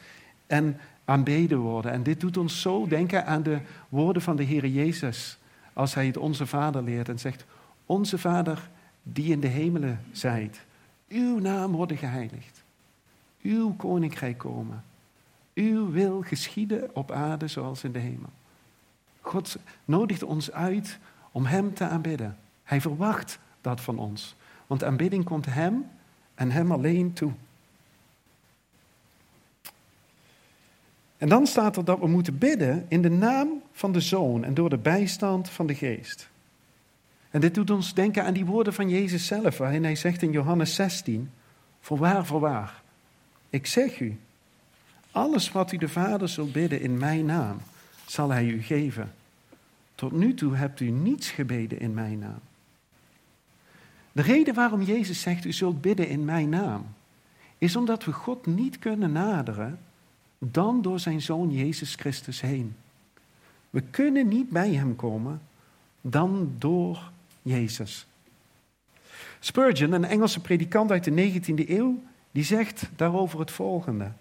en 0.47 0.79
aanbeden 1.05 1.57
worden. 1.57 1.91
En 1.91 2.03
dit 2.03 2.19
doet 2.19 2.37
ons 2.37 2.61
zo 2.61 2.87
denken 2.87 3.25
aan 3.25 3.43
de 3.43 3.59
woorden 3.89 4.21
van 4.21 4.35
de 4.35 4.43
Heer 4.43 4.65
Jezus. 4.65 5.37
Als 5.73 5.93
Hij 5.93 6.05
het 6.05 6.17
Onze 6.17 6.45
Vader 6.45 6.83
leert 6.83 7.09
en 7.09 7.19
zegt, 7.19 7.45
Onze 7.85 8.17
Vader 8.17 8.69
die 9.03 9.31
in 9.31 9.39
de 9.39 9.47
hemelen 9.47 9.99
zijt. 10.11 10.59
Uw 11.09 11.39
naam 11.39 11.71
worden 11.71 11.97
geheiligd. 11.97 12.63
Uw 13.41 13.73
koninkrijk 13.73 14.37
komen. 14.37 14.83
Uw 15.53 15.91
wil 15.91 16.21
geschieden 16.21 16.95
op 16.95 17.11
aarde 17.11 17.47
zoals 17.47 17.83
in 17.83 17.91
de 17.91 17.99
hemel. 17.99 18.29
God 19.21 19.57
nodigt 19.85 20.23
ons 20.23 20.51
uit 20.51 20.99
om 21.31 21.45
Hem 21.45 21.73
te 21.73 21.87
aanbidden. 21.87 22.37
Hij 22.63 22.81
verwacht 22.81 23.39
dat 23.61 23.81
van 23.81 23.97
ons. 23.97 24.35
Want 24.67 24.83
aanbidding 24.83 25.23
komt 25.23 25.45
Hem 25.45 25.85
en 26.35 26.51
Hem 26.51 26.71
alleen 26.71 27.13
toe. 27.13 27.31
En 31.17 31.29
dan 31.29 31.47
staat 31.47 31.77
er 31.77 31.85
dat 31.85 31.99
we 31.99 32.07
moeten 32.07 32.37
bidden 32.37 32.85
in 32.87 33.01
de 33.01 33.09
naam 33.09 33.61
van 33.71 33.91
de 33.91 34.01
Zoon 34.01 34.43
en 34.43 34.53
door 34.53 34.69
de 34.69 34.77
bijstand 34.77 35.49
van 35.49 35.67
de 35.67 35.75
Geest. 35.75 36.29
En 37.29 37.41
dit 37.41 37.53
doet 37.53 37.69
ons 37.69 37.93
denken 37.93 38.23
aan 38.23 38.33
die 38.33 38.45
woorden 38.45 38.73
van 38.73 38.89
Jezus 38.89 39.25
zelf, 39.25 39.57
waarin 39.57 39.83
hij 39.83 39.95
zegt 39.95 40.21
in 40.21 40.31
Johannes 40.31 40.75
16, 40.75 41.29
voorwaar, 41.79 42.25
voorwaar, 42.25 42.81
ik 43.49 43.65
zeg 43.65 43.99
u, 43.99 44.19
alles 45.11 45.51
wat 45.51 45.71
u 45.71 45.77
de 45.77 45.89
Vader 45.89 46.29
zult 46.29 46.51
bidden 46.51 46.81
in 46.81 46.97
mijn 46.97 47.25
naam, 47.25 47.57
zal 48.05 48.29
hij 48.29 48.45
u 48.45 48.61
geven. 48.61 49.13
Tot 49.95 50.11
nu 50.11 50.33
toe 50.33 50.55
hebt 50.55 50.79
u 50.79 50.89
niets 50.89 51.29
gebeden 51.29 51.79
in 51.79 51.93
mijn 51.93 52.19
naam. 52.19 52.39
De 54.17 54.23
reden 54.23 54.53
waarom 54.53 54.81
Jezus 54.81 55.21
zegt, 55.21 55.45
u 55.45 55.51
zult 55.51 55.81
bidden 55.81 56.07
in 56.07 56.25
mijn 56.25 56.49
naam, 56.49 56.85
is 57.57 57.75
omdat 57.75 58.05
we 58.05 58.11
God 58.11 58.45
niet 58.45 58.79
kunnen 58.79 59.11
naderen 59.11 59.79
dan 60.39 60.81
door 60.81 60.99
zijn 60.99 61.21
Zoon 61.21 61.51
Jezus 61.51 61.95
Christus 61.95 62.41
heen. 62.41 62.75
We 63.69 63.81
kunnen 63.81 64.27
niet 64.27 64.49
bij 64.49 64.73
Hem 64.73 64.95
komen 64.95 65.41
dan 66.01 66.55
door 66.57 67.11
Jezus. 67.41 68.07
Spurgeon, 69.39 69.91
een 69.91 70.05
Engelse 70.05 70.39
predikant 70.39 70.91
uit 70.91 71.03
de 71.03 71.31
19e 71.41 71.69
eeuw, 71.69 72.03
die 72.31 72.43
zegt 72.43 72.89
daarover 72.95 73.39
het 73.39 73.51
volgende. 73.51 74.11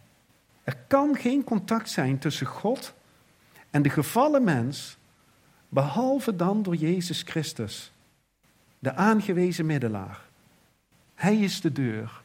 Er 0.65 0.77
kan 0.87 1.15
geen 1.15 1.45
contact 1.45 1.91
zijn 1.91 2.19
tussen 2.19 2.47
God 2.47 2.95
en 3.71 3.83
de 3.83 3.91
gevallen 3.91 4.45
mens, 4.45 4.97
behalve 5.69 6.37
dan 6.37 6.63
door 6.63 6.77
Jezus 6.77 7.23
Christus, 7.23 7.93
de 8.79 8.95
aangewezen 8.95 9.67
middelaar. 9.67 10.21
Hij 11.15 11.37
is 11.37 11.61
de 11.61 11.73
deur 11.73 12.23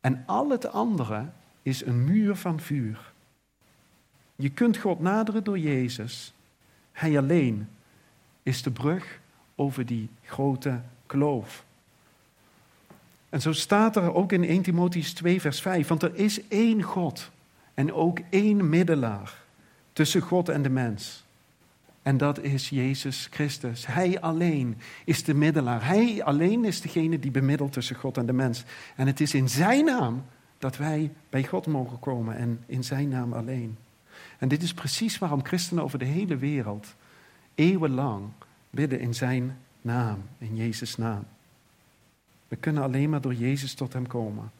en 0.00 0.22
al 0.26 0.50
het 0.50 0.72
andere 0.72 1.26
is 1.62 1.84
een 1.84 2.04
muur 2.04 2.36
van 2.36 2.60
vuur. 2.60 3.12
Je 4.36 4.50
kunt 4.50 4.76
God 4.76 5.00
naderen 5.00 5.44
door 5.44 5.58
Jezus. 5.58 6.32
Hij 6.92 7.18
alleen 7.18 7.68
is 8.42 8.62
de 8.62 8.70
brug 8.70 9.20
over 9.54 9.86
die 9.86 10.08
grote 10.22 10.80
kloof. 11.06 11.64
En 13.28 13.40
zo 13.40 13.52
staat 13.52 13.96
er 13.96 14.14
ook 14.14 14.32
in 14.32 14.44
1 14.44 14.62
Timotheus 14.62 15.12
2, 15.12 15.40
vers 15.40 15.60
5, 15.60 15.88
want 15.88 16.02
er 16.02 16.14
is 16.14 16.48
één 16.48 16.82
God 16.82 17.30
en 17.74 17.92
ook 17.92 18.18
één 18.30 18.68
middelaar 18.68 19.34
tussen 19.92 20.20
God 20.20 20.48
en 20.48 20.62
de 20.62 20.68
mens. 20.68 21.24
En 22.02 22.16
dat 22.16 22.40
is 22.40 22.68
Jezus 22.68 23.28
Christus. 23.30 23.86
Hij 23.86 24.20
alleen 24.20 24.78
is 25.04 25.24
de 25.24 25.34
middelaar. 25.34 25.86
Hij 25.86 26.22
alleen 26.24 26.64
is 26.64 26.80
degene 26.80 27.18
die 27.18 27.30
bemiddelt 27.30 27.72
tussen 27.72 27.96
God 27.96 28.16
en 28.16 28.26
de 28.26 28.32
mens. 28.32 28.64
En 28.96 29.06
het 29.06 29.20
is 29.20 29.34
in 29.34 29.48
Zijn 29.48 29.84
naam 29.84 30.24
dat 30.58 30.76
wij 30.76 31.12
bij 31.30 31.44
God 31.44 31.66
mogen 31.66 31.98
komen 31.98 32.36
en 32.36 32.62
in 32.66 32.84
Zijn 32.84 33.08
naam 33.08 33.32
alleen. 33.32 33.76
En 34.38 34.48
dit 34.48 34.62
is 34.62 34.74
precies 34.74 35.18
waarom 35.18 35.44
christenen 35.44 35.84
over 35.84 35.98
de 35.98 36.04
hele 36.04 36.36
wereld 36.36 36.94
eeuwenlang 37.54 38.28
bidden 38.70 39.00
in 39.00 39.14
Zijn 39.14 39.58
naam, 39.82 40.22
in 40.38 40.56
Jezus' 40.56 40.96
naam. 40.96 41.24
We 42.48 42.56
kunnen 42.56 42.82
alleen 42.82 43.10
maar 43.10 43.20
door 43.20 43.34
Jezus 43.34 43.74
tot 43.74 43.92
Hem 43.92 44.06
komen. 44.06 44.50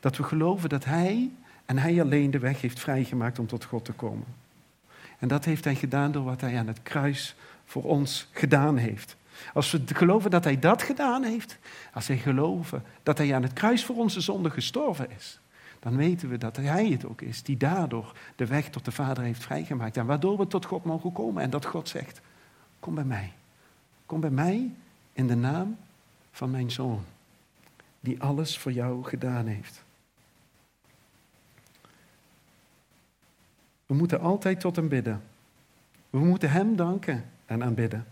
Dat 0.00 0.16
we 0.16 0.22
geloven 0.22 0.68
dat 0.68 0.84
Hij 0.84 1.30
en 1.64 1.78
Hij 1.78 2.00
alleen 2.02 2.30
de 2.30 2.38
weg 2.38 2.60
heeft 2.60 2.80
vrijgemaakt 2.80 3.38
om 3.38 3.46
tot 3.46 3.64
God 3.64 3.84
te 3.84 3.92
komen. 3.92 4.26
En 5.18 5.28
dat 5.28 5.44
heeft 5.44 5.64
Hij 5.64 5.74
gedaan 5.74 6.12
door 6.12 6.24
wat 6.24 6.40
Hij 6.40 6.58
aan 6.58 6.66
het 6.66 6.82
kruis 6.82 7.34
voor 7.64 7.82
ons 7.82 8.28
gedaan 8.32 8.76
heeft. 8.76 9.16
Als 9.54 9.70
we 9.70 9.82
geloven 9.86 10.30
dat 10.30 10.44
Hij 10.44 10.58
dat 10.58 10.82
gedaan 10.82 11.22
heeft, 11.22 11.58
als 11.92 12.06
wij 12.06 12.18
geloven 12.18 12.84
dat 13.02 13.18
Hij 13.18 13.34
aan 13.34 13.42
het 13.42 13.52
kruis 13.52 13.84
voor 13.84 13.96
onze 13.96 14.20
zonde 14.20 14.50
gestorven 14.50 15.10
is, 15.10 15.40
dan 15.78 15.96
weten 15.96 16.28
we 16.28 16.38
dat 16.38 16.56
Hij 16.56 16.86
het 16.86 17.06
ook 17.06 17.20
is 17.20 17.42
die 17.42 17.56
daardoor 17.56 18.12
de 18.36 18.46
weg 18.46 18.70
tot 18.70 18.84
de 18.84 18.92
Vader 18.92 19.24
heeft 19.24 19.42
vrijgemaakt. 19.42 19.96
En 19.96 20.06
waardoor 20.06 20.38
we 20.38 20.46
tot 20.46 20.64
God 20.64 20.84
mogen 20.84 21.12
komen. 21.12 21.42
En 21.42 21.50
dat 21.50 21.64
God 21.64 21.88
zegt, 21.88 22.20
kom 22.80 22.94
bij 22.94 23.04
mij. 23.04 23.32
Kom 24.06 24.20
bij 24.20 24.30
mij 24.30 24.70
in 25.12 25.26
de 25.26 25.36
naam 25.36 25.76
van 26.30 26.50
mijn 26.50 26.70
Zoon, 26.70 27.04
die 28.00 28.22
alles 28.22 28.58
voor 28.58 28.72
jou 28.72 29.04
gedaan 29.04 29.46
heeft. 29.46 29.84
We 33.88 33.94
moeten 33.94 34.20
altijd 34.20 34.60
tot 34.60 34.76
Hem 34.76 34.88
bidden. 34.88 35.22
We 36.10 36.18
moeten 36.18 36.50
Hem 36.50 36.76
danken 36.76 37.24
en 37.46 37.64
aanbidden. 37.64 38.06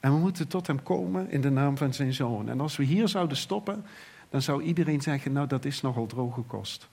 En 0.00 0.12
we 0.12 0.18
moeten 0.18 0.48
tot 0.48 0.66
Hem 0.66 0.82
komen 0.82 1.30
in 1.30 1.40
de 1.40 1.50
naam 1.50 1.76
van 1.76 1.94
Zijn 1.94 2.14
Zoon. 2.14 2.48
En 2.48 2.60
als 2.60 2.76
we 2.76 2.84
hier 2.84 3.08
zouden 3.08 3.36
stoppen, 3.36 3.84
dan 4.30 4.42
zou 4.42 4.62
iedereen 4.62 5.00
zeggen, 5.00 5.32
nou 5.32 5.46
dat 5.46 5.64
is 5.64 5.80
nogal 5.80 6.06
droge 6.06 6.40
kost. 6.40 6.88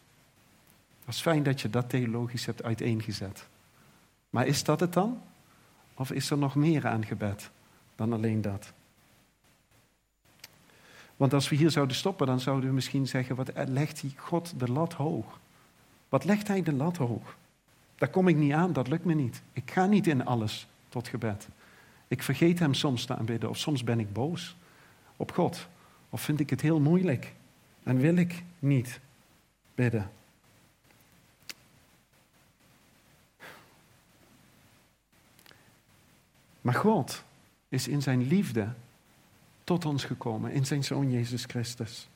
Dat 1.06 1.14
is 1.14 1.22
fijn 1.22 1.44
dat 1.44 1.62
je 1.62 1.70
dat 1.70 1.90
theologisch 1.90 2.46
hebt 2.46 2.64
uiteengezet. 2.64 3.48
Maar 4.30 4.48
is 4.48 4.64
dat 4.64 4.80
het 4.80 4.94
dan? 4.94 5.22
Of 5.94 6.12
is 6.12 6.30
er 6.30 6.38
nog 6.38 6.56
meer 6.56 6.88
aan 6.88 7.06
gebed 7.06 7.50
dan 7.96 8.14
alleen 8.14 8.42
dat? 8.42 8.72
Want 11.18 11.34
als 11.34 11.50
we 11.50 11.56
hier 11.56 11.72
zouden 11.72 11.96
stoppen, 11.96 12.28
dan 12.28 12.40
zouden 12.40 12.70
we 12.70 12.76
misschien 12.76 13.08
zeggen, 13.08 13.36
wat 13.36 13.52
legt 13.66 14.04
God 14.16 14.60
de 14.60 14.72
lat 14.72 14.94
hoog? 14.94 15.40
Wat 16.10 16.24
legt 16.24 16.48
hij 16.48 16.64
de 16.64 16.74
lat 16.74 16.98
hoog? 16.98 17.36
Daar 18.02 18.10
kom 18.10 18.28
ik 18.28 18.36
niet 18.36 18.54
aan, 18.54 18.74
dat 18.74 18.88
lukt 18.88 19.06
me 19.06 19.14
niet. 19.14 19.42
Ik 19.54 19.72
ga 19.72 19.86
niet 19.86 20.08
in 20.08 20.26
alles 20.26 20.68
tot 20.90 21.08
gebed. 21.08 21.48
Ik 22.08 22.24
vergeet 22.24 22.60
Hem 22.60 22.74
soms 22.74 23.06
te 23.06 23.16
aanbidden, 23.16 23.50
of 23.50 23.58
soms 23.58 23.84
ben 23.84 24.00
ik 24.00 24.14
boos 24.14 24.56
op 25.18 25.32
God. 25.32 25.68
Of 26.10 26.22
vind 26.22 26.40
ik 26.40 26.50
het 26.50 26.62
heel 26.62 26.80
moeilijk 26.80 27.34
en 27.84 27.98
wil 27.98 28.16
ik 28.16 28.44
niet 28.60 29.00
bidden. 29.76 30.12
Maar 36.62 36.76
God 36.76 37.24
is 37.70 37.88
in 37.88 38.02
zijn 38.02 38.28
liefde 38.28 38.74
tot 39.64 39.86
ons 39.86 40.04
gekomen, 40.04 40.52
in 40.52 40.66
zijn 40.66 40.84
Zoon 40.84 41.12
Jezus 41.12 41.46
Christus. 41.46 42.10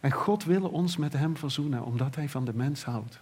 En 0.00 0.12
God 0.12 0.44
wil 0.44 0.68
ons 0.68 0.96
met 0.96 1.12
Hem 1.12 1.36
verzoenen, 1.36 1.84
omdat 1.84 2.14
Hij 2.14 2.28
van 2.28 2.44
de 2.44 2.54
mens 2.54 2.84
houdt. 2.84 3.20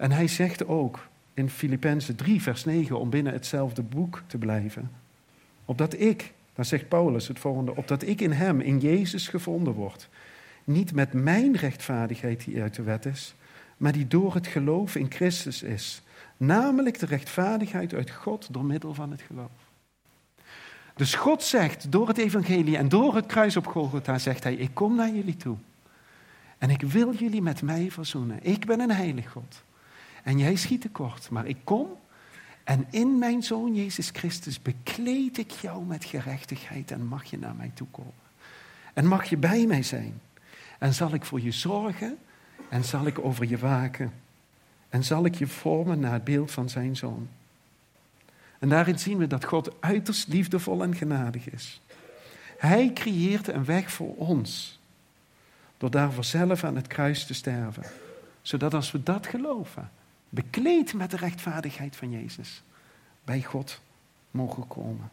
En 0.00 0.12
Hij 0.12 0.28
zegt 0.28 0.66
ook 0.66 1.08
in 1.34 1.50
Filippenzen 1.50 2.16
3, 2.16 2.42
vers 2.42 2.64
9, 2.64 2.98
om 2.98 3.10
binnen 3.10 3.32
hetzelfde 3.32 3.82
boek 3.82 4.22
te 4.26 4.38
blijven, 4.38 4.90
opdat 5.64 6.00
ik, 6.00 6.32
dan 6.54 6.64
zegt 6.64 6.88
Paulus 6.88 7.28
het 7.28 7.38
volgende, 7.38 7.76
opdat 7.76 8.02
ik 8.02 8.20
in 8.20 8.32
Hem, 8.32 8.60
in 8.60 8.78
Jezus 8.78 9.28
gevonden 9.28 9.72
word, 9.72 10.08
niet 10.64 10.92
met 10.92 11.12
mijn 11.12 11.56
rechtvaardigheid 11.56 12.44
die 12.44 12.62
uit 12.62 12.74
de 12.74 12.82
wet 12.82 13.06
is, 13.06 13.34
maar 13.76 13.92
die 13.92 14.06
door 14.06 14.34
het 14.34 14.46
geloof 14.46 14.96
in 14.96 15.10
Christus 15.10 15.62
is, 15.62 16.02
namelijk 16.36 16.98
de 16.98 17.06
rechtvaardigheid 17.06 17.94
uit 17.94 18.10
God 18.10 18.48
door 18.52 18.64
middel 18.64 18.94
van 18.94 19.10
het 19.10 19.22
geloof. 19.22 19.50
Dus 20.94 21.14
God 21.14 21.42
zegt 21.42 21.92
door 21.92 22.08
het 22.08 22.18
evangelie 22.18 22.76
en 22.76 22.88
door 22.88 23.14
het 23.14 23.26
kruis 23.26 23.56
op 23.56 23.66
Golgotha, 23.66 24.18
zegt 24.18 24.44
hij, 24.44 24.54
ik 24.54 24.70
kom 24.74 24.94
naar 24.94 25.14
jullie 25.14 25.36
toe. 25.36 25.56
En 26.58 26.70
ik 26.70 26.82
wil 26.82 27.14
jullie 27.14 27.42
met 27.42 27.62
mij 27.62 27.90
verzoenen. 27.90 28.38
Ik 28.42 28.66
ben 28.66 28.80
een 28.80 28.92
heilig 28.92 29.30
God. 29.30 29.62
En 30.22 30.38
jij 30.38 30.56
schiet 30.56 30.80
tekort, 30.80 31.30
maar 31.30 31.46
ik 31.46 31.58
kom 31.64 31.98
en 32.64 32.86
in 32.90 33.18
mijn 33.18 33.42
Zoon 33.42 33.74
Jezus 33.74 34.10
Christus 34.12 34.62
bekleed 34.62 35.38
ik 35.38 35.50
jou 35.50 35.84
met 35.84 36.04
gerechtigheid 36.04 36.90
en 36.90 37.06
mag 37.06 37.24
je 37.24 37.38
naar 37.38 37.54
mij 37.54 37.70
toe 37.74 37.86
komen. 37.90 38.12
En 38.94 39.06
mag 39.06 39.24
je 39.24 39.36
bij 39.36 39.66
mij 39.66 39.82
zijn. 39.82 40.20
En 40.78 40.94
zal 40.94 41.14
ik 41.14 41.24
voor 41.24 41.40
je 41.40 41.50
zorgen 41.50 42.18
en 42.68 42.84
zal 42.84 43.06
ik 43.06 43.18
over 43.18 43.48
je 43.48 43.58
waken. 43.58 44.12
En 44.88 45.04
zal 45.04 45.24
ik 45.24 45.34
je 45.34 45.46
vormen 45.46 46.00
naar 46.00 46.12
het 46.12 46.24
beeld 46.24 46.50
van 46.50 46.68
zijn 46.68 46.96
Zoon. 46.96 47.28
En 48.58 48.68
daarin 48.68 48.98
zien 48.98 49.18
we 49.18 49.26
dat 49.26 49.44
God 49.44 49.80
uiterst 49.80 50.28
liefdevol 50.28 50.82
en 50.82 50.94
genadig 50.94 51.50
is. 51.50 51.80
Hij 52.58 52.90
creëert 52.92 53.48
een 53.48 53.64
weg 53.64 53.90
voor 53.90 54.16
ons. 54.16 54.80
Door 55.78 55.90
daarvoor 55.90 56.24
zelf 56.24 56.64
aan 56.64 56.76
het 56.76 56.86
kruis 56.86 57.26
te 57.26 57.34
sterven. 57.34 57.82
Zodat 58.42 58.74
als 58.74 58.92
we 58.92 59.02
dat 59.02 59.26
geloven, 59.26 59.90
bekleed 60.30 60.94
met 60.94 61.10
de 61.10 61.16
rechtvaardigheid 61.16 61.96
van 61.96 62.10
Jezus, 62.10 62.62
bij 63.24 63.42
God 63.42 63.80
mogen 64.30 64.66
komen. 64.66 65.10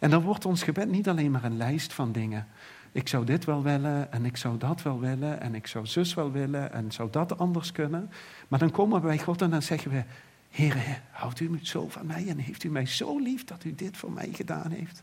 En 0.00 0.10
dan 0.10 0.22
wordt 0.22 0.44
ons 0.44 0.62
gebed 0.62 0.90
niet 0.90 1.08
alleen 1.08 1.30
maar 1.30 1.44
een 1.44 1.56
lijst 1.56 1.92
van 1.92 2.12
dingen. 2.12 2.48
Ik 2.92 3.08
zou 3.08 3.24
dit 3.24 3.44
wel 3.44 3.62
willen 3.62 4.12
en 4.12 4.24
ik 4.24 4.36
zou 4.36 4.58
dat 4.58 4.82
wel 4.82 5.00
willen 5.00 5.40
en 5.40 5.54
ik 5.54 5.66
zou 5.66 5.86
zus 5.86 6.14
wel 6.14 6.32
willen 6.32 6.72
en 6.72 6.92
zou 6.92 7.10
dat 7.10 7.38
anders 7.38 7.72
kunnen. 7.72 8.10
Maar 8.48 8.58
dan 8.58 8.70
komen 8.70 9.00
we 9.00 9.06
bij 9.06 9.18
God 9.18 9.42
en 9.42 9.50
dan 9.50 9.62
zeggen 9.62 9.90
we, 9.90 10.04
Heer, 10.50 11.02
houdt 11.10 11.40
u 11.40 11.58
zo 11.62 11.88
van 11.88 12.06
mij 12.06 12.28
en 12.28 12.38
heeft 12.38 12.64
u 12.64 12.70
mij 12.70 12.86
zo 12.86 13.18
lief 13.18 13.44
dat 13.44 13.64
u 13.64 13.74
dit 13.74 13.96
voor 13.96 14.12
mij 14.12 14.28
gedaan 14.32 14.70
heeft? 14.70 15.02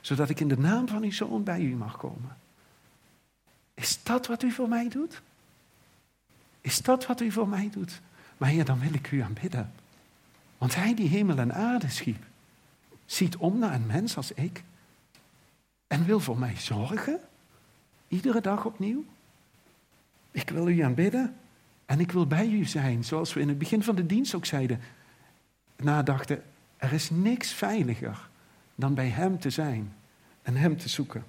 Zodat 0.00 0.28
ik 0.28 0.40
in 0.40 0.48
de 0.48 0.58
naam 0.58 0.88
van 0.88 1.02
uw 1.02 1.12
zoon 1.12 1.44
bij 1.44 1.60
u 1.60 1.76
mag 1.76 1.96
komen. 1.96 2.36
Is 3.74 4.02
dat 4.02 4.26
wat 4.26 4.42
u 4.42 4.50
voor 4.50 4.68
mij 4.68 4.88
doet? 4.88 5.22
Is 6.60 6.82
dat 6.82 7.06
wat 7.06 7.20
u 7.20 7.30
voor 7.30 7.48
mij 7.48 7.70
doet? 7.72 8.00
Maar 8.36 8.48
Heer, 8.48 8.64
dan 8.64 8.78
wil 8.78 8.94
ik 8.94 9.10
u 9.10 9.20
aanbidden. 9.20 9.72
Want 10.58 10.74
Hij 10.74 10.94
die 10.94 11.08
hemel 11.08 11.38
en 11.38 11.54
aarde 11.54 11.88
schiep, 11.88 12.24
ziet 13.06 13.36
om 13.36 13.58
naar 13.58 13.74
een 13.74 13.86
mens 13.86 14.16
als 14.16 14.32
ik 14.32 14.62
en 15.86 16.04
wil 16.04 16.20
voor 16.20 16.38
mij 16.38 16.56
zorgen, 16.56 17.20
iedere 18.08 18.40
dag 18.40 18.64
opnieuw. 18.64 19.04
Ik 20.30 20.50
wil 20.50 20.68
u 20.68 20.80
aanbidden 20.80 21.36
en 21.86 22.00
ik 22.00 22.12
wil 22.12 22.26
bij 22.26 22.48
u 22.48 22.64
zijn, 22.64 23.04
zoals 23.04 23.32
we 23.32 23.40
in 23.40 23.48
het 23.48 23.58
begin 23.58 23.82
van 23.82 23.96
de 23.96 24.06
dienst 24.06 24.34
ook 24.34 24.46
zeiden. 24.46 24.80
Nadachten, 25.76 26.42
er 26.76 26.92
is 26.92 27.10
niks 27.10 27.52
veiliger 27.52 28.28
dan 28.74 28.94
bij 28.94 29.08
Hem 29.08 29.38
te 29.38 29.50
zijn 29.50 29.92
en 30.42 30.56
Hem 30.56 30.76
te 30.76 30.88
zoeken. 30.88 31.24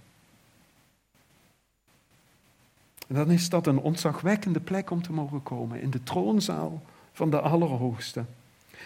En 3.12 3.18
dan 3.18 3.32
is 3.32 3.50
dat 3.50 3.68
een 3.68 3.78
ontzagwekkende 3.78 4.60
plek 4.60 4.90
om 4.90 5.02
te 5.02 5.12
mogen 5.12 5.44
komen, 5.44 5.82
in 5.82 5.90
de 5.90 6.04
troonzaal 6.04 6.82
van 7.12 7.30
de 7.30 7.40
Allerhoogste. 7.40 8.26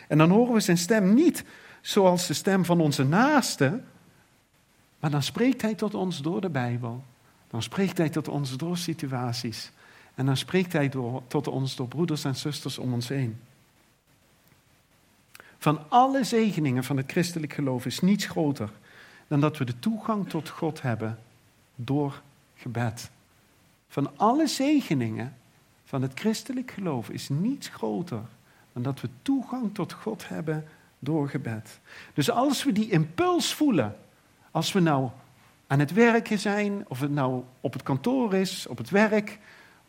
En 0.07 0.17
dan 0.17 0.29
horen 0.29 0.53
we 0.53 0.59
zijn 0.59 0.77
stem 0.77 1.13
niet 1.13 1.43
zoals 1.81 2.27
de 2.27 2.33
stem 2.33 2.65
van 2.65 2.81
onze 2.81 3.03
naaste, 3.03 3.81
maar 4.99 5.09
dan 5.09 5.23
spreekt 5.23 5.61
hij 5.61 5.75
tot 5.75 5.93
ons 5.93 6.21
door 6.21 6.41
de 6.41 6.49
Bijbel. 6.49 7.03
Dan 7.47 7.63
spreekt 7.63 7.97
hij 7.97 8.09
tot 8.09 8.27
ons 8.27 8.57
door 8.57 8.77
situaties. 8.77 9.71
En 10.15 10.25
dan 10.25 10.37
spreekt 10.37 10.73
hij 10.73 10.89
tot 11.27 11.47
ons 11.47 11.75
door 11.75 11.87
broeders 11.87 12.23
en 12.23 12.35
zusters 12.35 12.77
om 12.77 12.93
ons 12.93 13.07
heen. 13.07 13.39
Van 15.57 15.89
alle 15.89 16.23
zegeningen 16.23 16.83
van 16.83 16.97
het 16.97 17.11
christelijk 17.11 17.53
geloof 17.53 17.85
is 17.85 17.99
niets 17.99 18.25
groter 18.25 18.69
dan 19.27 19.39
dat 19.39 19.57
we 19.57 19.65
de 19.65 19.79
toegang 19.79 20.29
tot 20.29 20.49
God 20.49 20.81
hebben 20.81 21.19
door 21.75 22.21
gebed. 22.55 23.13
Van 23.87 24.17
alle 24.17 24.47
zegeningen 24.47 25.35
van 25.85 26.01
het 26.01 26.19
christelijk 26.19 26.71
geloof 26.71 27.09
is 27.09 27.29
niets 27.29 27.67
groter 27.67 28.21
dan 28.73 28.83
dat 28.83 29.01
we 29.01 29.09
toegang 29.21 29.73
tot 29.73 29.93
God 29.93 30.27
hebben 30.27 30.65
door 30.99 31.29
gebed. 31.29 31.79
Dus 32.13 32.29
als 32.29 32.63
we 32.63 32.71
die 32.71 32.89
impuls 32.89 33.53
voelen, 33.53 33.95
als 34.51 34.71
we 34.71 34.79
nou 34.79 35.09
aan 35.67 35.79
het 35.79 35.93
werken 35.93 36.39
zijn, 36.39 36.85
of 36.87 36.99
het 36.99 37.11
nou 37.11 37.43
op 37.61 37.73
het 37.73 37.83
kantoor 37.83 38.33
is, 38.33 38.67
op 38.67 38.77
het 38.77 38.89
werk, 38.89 39.39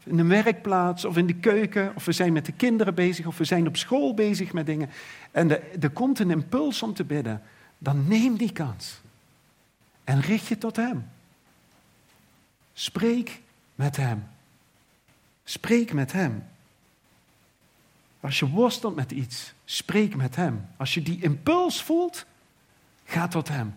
in 0.04 0.18
een 0.18 0.28
werkplaats 0.28 1.04
of 1.04 1.16
in 1.16 1.26
de 1.26 1.34
keuken, 1.34 1.92
of 1.94 2.04
we 2.04 2.12
zijn 2.12 2.32
met 2.32 2.46
de 2.46 2.52
kinderen 2.52 2.94
bezig, 2.94 3.26
of 3.26 3.38
we 3.38 3.44
zijn 3.44 3.66
op 3.66 3.76
school 3.76 4.14
bezig 4.14 4.52
met 4.52 4.66
dingen, 4.66 4.90
en 5.30 5.50
er 5.82 5.90
komt 5.90 6.18
een 6.18 6.30
impuls 6.30 6.82
om 6.82 6.94
te 6.94 7.04
bidden, 7.04 7.42
dan 7.78 8.08
neem 8.08 8.36
die 8.36 8.52
kans 8.52 9.00
en 10.04 10.20
richt 10.20 10.46
je 10.46 10.58
tot 10.58 10.76
Hem. 10.76 11.08
Spreek 12.72 13.40
met 13.76 13.96
Hem. 13.96 14.28
Spreek 15.44 15.92
met 15.92 16.12
Hem. 16.12 16.44
Als 18.20 18.38
je 18.38 18.48
worstelt 18.48 18.94
met 18.94 19.10
iets, 19.10 19.52
spreek 19.64 20.16
met 20.16 20.36
Hem. 20.36 20.66
Als 20.76 20.94
je 20.94 21.02
die 21.02 21.22
impuls 21.22 21.82
voelt, 21.82 22.26
ga 23.04 23.28
tot 23.28 23.48
Hem. 23.48 23.74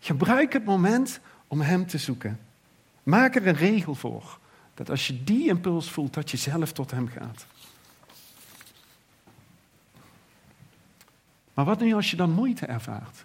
Gebruik 0.00 0.52
het 0.52 0.64
moment 0.64 1.20
om 1.46 1.60
Hem 1.60 1.86
te 1.86 1.98
zoeken. 1.98 2.40
Maak 3.02 3.34
er 3.34 3.46
een 3.46 3.54
regel 3.54 3.94
voor. 3.94 4.38
Dat 4.74 4.90
als 4.90 5.06
je 5.06 5.24
die 5.24 5.48
impuls 5.48 5.90
voelt, 5.90 6.14
dat 6.14 6.30
je 6.30 6.36
zelf 6.36 6.72
tot 6.72 6.90
Hem 6.90 7.08
gaat. 7.08 7.46
Maar 11.54 11.64
wat 11.64 11.80
nu 11.80 11.94
als 11.94 12.10
je 12.10 12.16
dan 12.16 12.30
moeite 12.30 12.66
ervaart? 12.66 13.24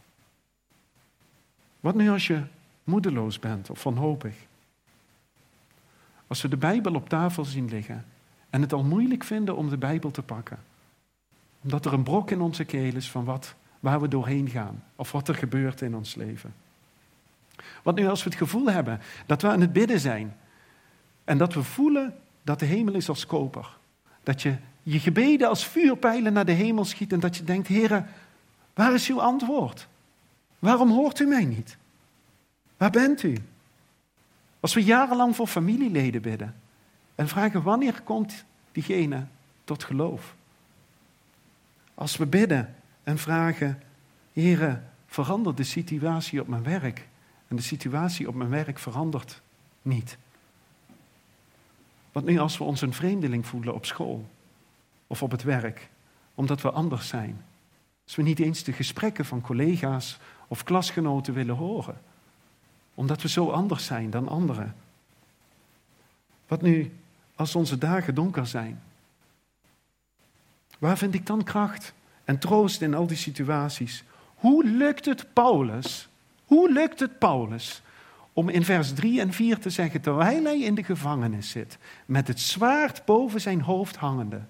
Wat 1.79 1.95
nu 1.95 2.09
als 2.09 2.27
je 2.27 2.43
moedeloos 2.83 3.39
bent 3.39 3.69
of 3.69 3.83
wanhopig? 3.83 4.35
Als 6.33 6.41
we 6.41 6.47
de 6.47 6.57
Bijbel 6.57 6.93
op 6.93 7.09
tafel 7.09 7.45
zien 7.45 7.69
liggen 7.69 8.05
en 8.49 8.61
het 8.61 8.73
al 8.73 8.83
moeilijk 8.83 9.23
vinden 9.23 9.55
om 9.55 9.69
de 9.69 9.77
Bijbel 9.77 10.11
te 10.11 10.21
pakken. 10.21 10.59
Omdat 11.63 11.85
er 11.85 11.93
een 11.93 12.03
brok 12.03 12.31
in 12.31 12.41
onze 12.41 12.63
keel 12.63 12.95
is 12.95 13.11
van 13.11 13.23
wat, 13.23 13.55
waar 13.79 14.01
we 14.01 14.07
doorheen 14.07 14.49
gaan 14.49 14.83
of 14.95 15.11
wat 15.11 15.27
er 15.27 15.35
gebeurt 15.35 15.81
in 15.81 15.95
ons 15.95 16.15
leven. 16.15 16.53
Wat 17.83 17.95
nu 17.95 18.07
als 18.07 18.23
we 18.23 18.29
het 18.29 18.37
gevoel 18.37 18.69
hebben 18.69 18.99
dat 19.25 19.41
we 19.41 19.47
aan 19.47 19.61
het 19.61 19.73
bidden 19.73 19.99
zijn 19.99 20.35
en 21.23 21.37
dat 21.37 21.53
we 21.53 21.63
voelen 21.63 22.15
dat 22.43 22.59
de 22.59 22.65
hemel 22.65 22.93
is 22.93 23.09
als 23.09 23.25
koper. 23.25 23.77
Dat 24.23 24.41
je 24.41 24.55
je 24.83 24.99
gebeden 24.99 25.49
als 25.49 25.67
vuurpijlen 25.67 26.33
naar 26.33 26.45
de 26.45 26.51
hemel 26.51 26.85
schiet 26.85 27.13
en 27.13 27.19
dat 27.19 27.37
je 27.37 27.43
denkt, 27.43 27.67
heren, 27.67 28.07
waar 28.73 28.93
is 28.93 29.09
uw 29.09 29.21
antwoord? 29.21 29.87
Waarom 30.59 30.89
hoort 30.89 31.19
u 31.19 31.25
mij 31.25 31.45
niet? 31.45 31.77
Waar 32.77 32.91
bent 32.91 33.23
u? 33.23 33.37
Als 34.63 34.73
we 34.73 34.83
jarenlang 34.83 35.35
voor 35.35 35.47
familieleden 35.47 36.21
bidden 36.21 36.55
en 37.15 37.27
vragen 37.27 37.63
wanneer 37.63 38.01
komt 38.01 38.45
diegene 38.71 39.25
tot 39.63 39.83
geloof? 39.83 40.35
Als 41.93 42.17
we 42.17 42.25
bidden 42.25 42.75
en 43.03 43.17
vragen, 43.17 43.81
heren, 44.33 44.89
verander 45.05 45.55
de 45.55 45.63
situatie 45.63 46.41
op 46.41 46.47
mijn 46.47 46.63
werk. 46.63 47.07
En 47.47 47.55
de 47.55 47.61
situatie 47.61 48.27
op 48.27 48.35
mijn 48.35 48.49
werk 48.49 48.79
verandert 48.79 49.41
niet. 49.81 50.17
Wat 52.11 52.23
nu 52.23 52.39
als 52.39 52.57
we 52.57 52.63
ons 52.63 52.81
een 52.81 52.93
vreemdeling 52.93 53.45
voelen 53.45 53.73
op 53.73 53.85
school 53.85 54.29
of 55.07 55.23
op 55.23 55.31
het 55.31 55.43
werk, 55.43 55.89
omdat 56.35 56.61
we 56.61 56.71
anders 56.71 57.07
zijn? 57.07 57.43
Als 58.03 58.15
we 58.15 58.21
niet 58.21 58.39
eens 58.39 58.63
de 58.63 58.73
gesprekken 58.73 59.25
van 59.25 59.41
collega's 59.41 60.19
of 60.47 60.63
klasgenoten 60.63 61.33
willen 61.33 61.55
horen, 61.55 62.01
omdat 62.93 63.21
we 63.21 63.29
zo 63.29 63.49
anders 63.49 63.85
zijn 63.85 64.09
dan 64.09 64.27
anderen? 64.27 64.75
Wat 66.47 66.61
nu 66.61 66.91
als 67.35 67.55
onze 67.55 67.77
dagen 67.77 68.15
donker 68.15 68.47
zijn? 68.47 68.81
Waar 70.79 70.97
vind 70.97 71.13
ik 71.13 71.25
dan 71.25 71.43
kracht 71.43 71.93
en 72.23 72.39
troost 72.39 72.81
in 72.81 72.93
al 72.93 73.07
die 73.07 73.17
situaties? 73.17 74.03
Hoe 74.35 74.65
lukt 74.65 75.05
het 75.05 75.33
Paulus? 75.33 76.07
Hoe 76.45 76.71
lukt 76.71 76.99
het 76.99 77.19
Paulus 77.19 77.81
om 78.33 78.49
in 78.49 78.63
vers 78.63 78.93
3 78.93 79.21
en 79.21 79.33
4 79.33 79.59
te 79.59 79.69
zeggen, 79.69 80.01
terwijl 80.01 80.43
hij 80.43 80.59
in 80.59 80.75
de 80.75 80.83
gevangenis 80.83 81.49
zit, 81.49 81.77
met 82.05 82.27
het 82.27 82.39
zwaard 82.39 83.05
boven 83.05 83.41
zijn 83.41 83.61
hoofd 83.61 83.95
hangende, 83.95 84.41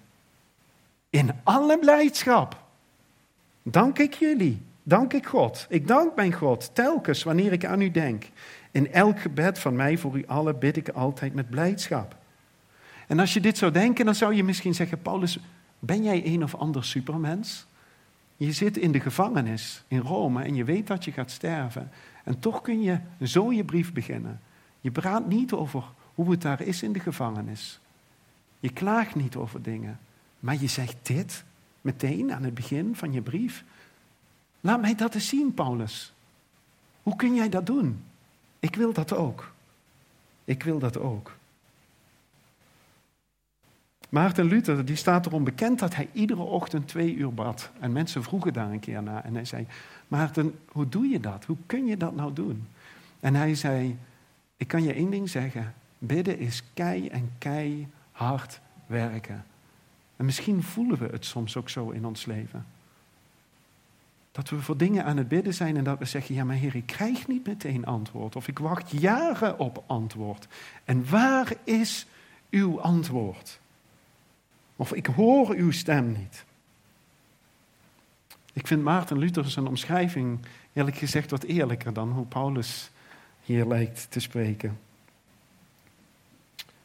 in 1.10 1.30
alle 1.42 1.78
blijdschap, 1.78 2.62
dank 3.62 3.98
ik 3.98 4.14
jullie, 4.14 4.62
dank 4.84 5.12
ik 5.12 5.26
God, 5.26 5.66
ik 5.68 5.86
dank 5.86 6.16
mijn 6.16 6.32
God 6.32 6.74
telkens 6.74 7.22
wanneer 7.22 7.52
ik 7.52 7.64
aan 7.64 7.80
u 7.80 7.90
denk. 7.90 8.24
In 8.70 8.92
elk 8.92 9.20
gebed 9.20 9.58
van 9.58 9.76
mij 9.76 9.98
voor 9.98 10.18
u 10.18 10.26
allen 10.26 10.58
bid 10.58 10.76
ik 10.76 10.88
altijd 10.88 11.34
met 11.34 11.50
blijdschap. 11.50 12.16
En 13.06 13.18
als 13.18 13.34
je 13.34 13.40
dit 13.40 13.58
zou 13.58 13.72
denken, 13.72 14.04
dan 14.04 14.14
zou 14.14 14.34
je 14.34 14.44
misschien 14.44 14.74
zeggen, 14.74 15.02
Paulus, 15.02 15.38
ben 15.78 16.02
jij 16.02 16.26
een 16.26 16.42
of 16.42 16.54
ander 16.54 16.84
supermens? 16.84 17.66
Je 18.36 18.52
zit 18.52 18.76
in 18.76 18.92
de 18.92 19.00
gevangenis 19.00 19.84
in 19.88 19.98
Rome 19.98 20.42
en 20.42 20.54
je 20.54 20.64
weet 20.64 20.86
dat 20.86 21.04
je 21.04 21.12
gaat 21.12 21.30
sterven. 21.30 21.90
En 22.24 22.38
toch 22.38 22.60
kun 22.60 22.82
je 22.82 22.98
zo 23.22 23.52
je 23.52 23.64
brief 23.64 23.92
beginnen. 23.92 24.40
Je 24.80 24.90
praat 24.90 25.26
niet 25.26 25.52
over 25.52 25.84
hoe 26.14 26.30
het 26.30 26.42
daar 26.42 26.60
is 26.60 26.82
in 26.82 26.92
de 26.92 27.00
gevangenis. 27.00 27.80
Je 28.60 28.72
klaagt 28.72 29.14
niet 29.14 29.36
over 29.36 29.62
dingen. 29.62 29.98
Maar 30.40 30.56
je 30.60 30.66
zegt 30.66 30.96
dit 31.02 31.44
meteen 31.80 32.32
aan 32.32 32.42
het 32.42 32.54
begin 32.54 32.96
van 32.96 33.12
je 33.12 33.20
brief. 33.20 33.64
Laat 34.64 34.80
mij 34.80 34.94
dat 34.94 35.14
eens 35.14 35.28
zien, 35.28 35.54
Paulus. 35.54 36.12
Hoe 37.02 37.16
kun 37.16 37.34
jij 37.34 37.48
dat 37.48 37.66
doen? 37.66 38.04
Ik 38.60 38.76
wil 38.76 38.92
dat 38.92 39.12
ook. 39.12 39.52
Ik 40.44 40.62
wil 40.62 40.78
dat 40.78 40.98
ook. 40.98 41.36
Maarten 44.08 44.44
Luther 44.44 44.84
die 44.84 44.96
staat 44.96 45.26
erom 45.26 45.44
bekend 45.44 45.78
dat 45.78 45.94
hij 45.94 46.08
iedere 46.12 46.42
ochtend 46.42 46.88
twee 46.88 47.14
uur 47.14 47.34
bad. 47.34 47.70
En 47.80 47.92
mensen 47.92 48.22
vroegen 48.22 48.52
daar 48.52 48.70
een 48.70 48.80
keer 48.80 49.02
naar. 49.02 49.24
En 49.24 49.34
hij 49.34 49.44
zei, 49.44 49.66
Maarten, 50.08 50.58
hoe 50.66 50.88
doe 50.88 51.06
je 51.06 51.20
dat? 51.20 51.44
Hoe 51.44 51.56
kun 51.66 51.86
je 51.86 51.96
dat 51.96 52.14
nou 52.14 52.32
doen? 52.32 52.66
En 53.20 53.34
hij 53.34 53.54
zei, 53.54 53.98
ik 54.56 54.68
kan 54.68 54.82
je 54.82 54.92
één 54.92 55.10
ding 55.10 55.30
zeggen. 55.30 55.74
Bidden 55.98 56.38
is 56.38 56.62
kei 56.74 57.08
en 57.08 57.30
kei 57.38 57.88
hard 58.12 58.60
werken. 58.86 59.44
En 60.16 60.24
misschien 60.24 60.62
voelen 60.62 60.98
we 60.98 61.06
het 61.06 61.24
soms 61.24 61.56
ook 61.56 61.68
zo 61.68 61.90
in 61.90 62.04
ons 62.04 62.24
leven. 62.24 62.73
Dat 64.34 64.48
we 64.48 64.62
voor 64.62 64.76
dingen 64.76 65.04
aan 65.04 65.16
het 65.16 65.28
bidden 65.28 65.54
zijn 65.54 65.76
en 65.76 65.84
dat 65.84 65.98
we 65.98 66.04
zeggen, 66.04 66.34
ja 66.34 66.44
maar 66.44 66.56
Heer, 66.56 66.76
ik 66.76 66.86
krijg 66.86 67.26
niet 67.26 67.46
meteen 67.46 67.86
antwoord. 67.86 68.36
Of 68.36 68.48
ik 68.48 68.58
wacht 68.58 68.90
jaren 68.90 69.58
op 69.58 69.82
antwoord. 69.86 70.46
En 70.84 71.10
waar 71.10 71.52
is 71.64 72.06
uw 72.50 72.80
antwoord? 72.80 73.60
Of 74.76 74.92
ik 74.92 75.06
hoor 75.06 75.54
uw 75.54 75.70
stem 75.70 76.12
niet. 76.12 76.44
Ik 78.52 78.66
vind 78.66 78.82
Maarten 78.82 79.18
Luther 79.18 79.50
zijn 79.50 79.66
omschrijving 79.66 80.38
eerlijk 80.72 80.96
gezegd 80.96 81.30
wat 81.30 81.42
eerlijker 81.42 81.92
dan 81.92 82.10
hoe 82.10 82.26
Paulus 82.26 82.90
hier 83.44 83.66
lijkt 83.66 84.06
te 84.10 84.20
spreken. 84.20 84.78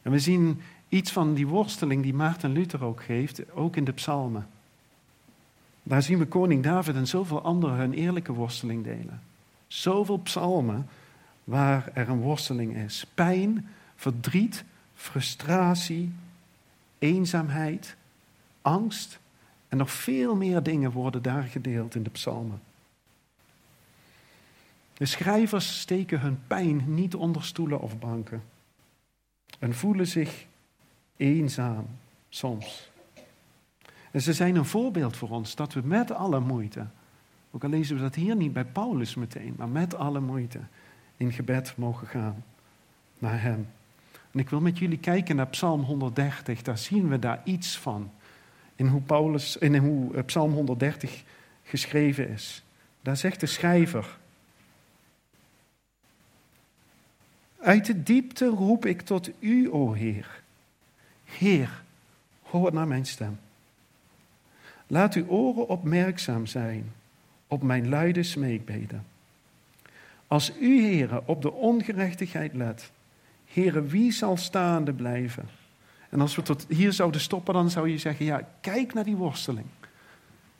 En 0.02 0.10
we 0.10 0.18
zien 0.18 0.60
iets 0.88 1.12
van 1.12 1.34
die 1.34 1.46
worsteling 1.46 2.02
die 2.02 2.14
Maarten 2.14 2.52
Luther 2.52 2.84
ook 2.84 3.02
geeft, 3.02 3.52
ook 3.52 3.76
in 3.76 3.84
de 3.84 3.92
psalmen. 3.92 4.48
Daar 5.82 6.02
zien 6.02 6.18
we 6.18 6.26
koning 6.26 6.62
David 6.62 6.94
en 6.94 7.06
zoveel 7.06 7.42
anderen 7.42 7.76
hun 7.76 7.92
eerlijke 7.92 8.32
worsteling 8.32 8.84
delen. 8.84 9.22
Zoveel 9.66 10.18
psalmen 10.18 10.88
waar 11.44 11.90
er 11.94 12.08
een 12.08 12.20
worsteling 12.20 12.76
is. 12.76 13.06
Pijn, 13.14 13.68
verdriet, 13.96 14.64
frustratie, 14.94 16.12
eenzaamheid, 16.98 17.96
angst 18.62 19.18
en 19.68 19.76
nog 19.76 19.90
veel 19.90 20.36
meer 20.36 20.62
dingen 20.62 20.90
worden 20.92 21.22
daar 21.22 21.42
gedeeld 21.42 21.94
in 21.94 22.02
de 22.02 22.10
psalmen. 22.10 22.60
De 24.92 25.06
schrijvers 25.06 25.80
steken 25.80 26.20
hun 26.20 26.38
pijn 26.46 26.94
niet 26.94 27.14
onder 27.14 27.44
stoelen 27.44 27.80
of 27.80 27.98
banken 27.98 28.42
en 29.58 29.74
voelen 29.74 30.06
zich 30.06 30.46
eenzaam 31.16 31.86
soms. 32.28 32.89
En 34.10 34.20
ze 34.20 34.32
zijn 34.32 34.56
een 34.56 34.64
voorbeeld 34.64 35.16
voor 35.16 35.28
ons 35.28 35.54
dat 35.54 35.72
we 35.72 35.80
met 35.84 36.12
alle 36.12 36.40
moeite, 36.40 36.86
ook 37.50 37.64
al 37.64 37.70
lezen 37.70 37.96
we 37.96 38.02
dat 38.02 38.14
hier 38.14 38.36
niet 38.36 38.52
bij 38.52 38.64
Paulus 38.64 39.14
meteen, 39.14 39.54
maar 39.56 39.68
met 39.68 39.94
alle 39.94 40.20
moeite 40.20 40.60
in 41.16 41.32
gebed 41.32 41.76
mogen 41.76 42.06
gaan 42.06 42.44
naar 43.18 43.42
Hem. 43.42 43.68
En 44.30 44.38
ik 44.38 44.50
wil 44.50 44.60
met 44.60 44.78
jullie 44.78 44.98
kijken 44.98 45.36
naar 45.36 45.46
Psalm 45.46 45.82
130. 45.82 46.62
Daar 46.62 46.78
zien 46.78 47.08
we 47.08 47.18
daar 47.18 47.40
iets 47.44 47.78
van. 47.78 48.10
In 48.76 48.86
hoe, 48.86 49.00
Paulus, 49.00 49.56
in 49.56 49.76
hoe 49.76 50.14
eh, 50.14 50.24
Psalm 50.24 50.52
130 50.52 51.22
geschreven 51.62 52.28
is. 52.28 52.64
Daar 53.02 53.16
zegt 53.16 53.40
de 53.40 53.46
schrijver. 53.46 54.18
Uit 57.58 57.86
de 57.86 58.02
diepte 58.02 58.46
roep 58.46 58.86
ik 58.86 59.00
tot 59.00 59.30
u, 59.38 59.70
o 59.70 59.92
Heer. 59.92 60.42
Heer, 61.24 61.82
hoor 62.42 62.72
naar 62.72 62.88
mijn 62.88 63.06
stem. 63.06 63.38
Laat 64.90 65.14
uw 65.14 65.26
oren 65.26 65.68
opmerkzaam 65.68 66.46
zijn 66.46 66.92
op 67.46 67.62
mijn 67.62 67.88
luide 67.88 68.22
smeekbeden. 68.22 69.04
Als 70.26 70.52
u, 70.60 70.82
Heere, 70.82 71.22
op 71.26 71.42
de 71.42 71.52
ongerechtigheid 71.52 72.54
let, 72.54 72.90
Heren, 73.44 73.88
wie 73.88 74.12
zal 74.12 74.36
staande 74.36 74.92
blijven? 74.92 75.48
En 76.08 76.20
als 76.20 76.36
we 76.36 76.42
tot 76.42 76.66
hier 76.68 76.92
zouden 76.92 77.20
stoppen, 77.20 77.54
dan 77.54 77.70
zou 77.70 77.88
je 77.88 77.98
zeggen, 77.98 78.24
ja, 78.24 78.48
kijk 78.60 78.94
naar 78.94 79.04
die 79.04 79.16
worsteling. 79.16 79.66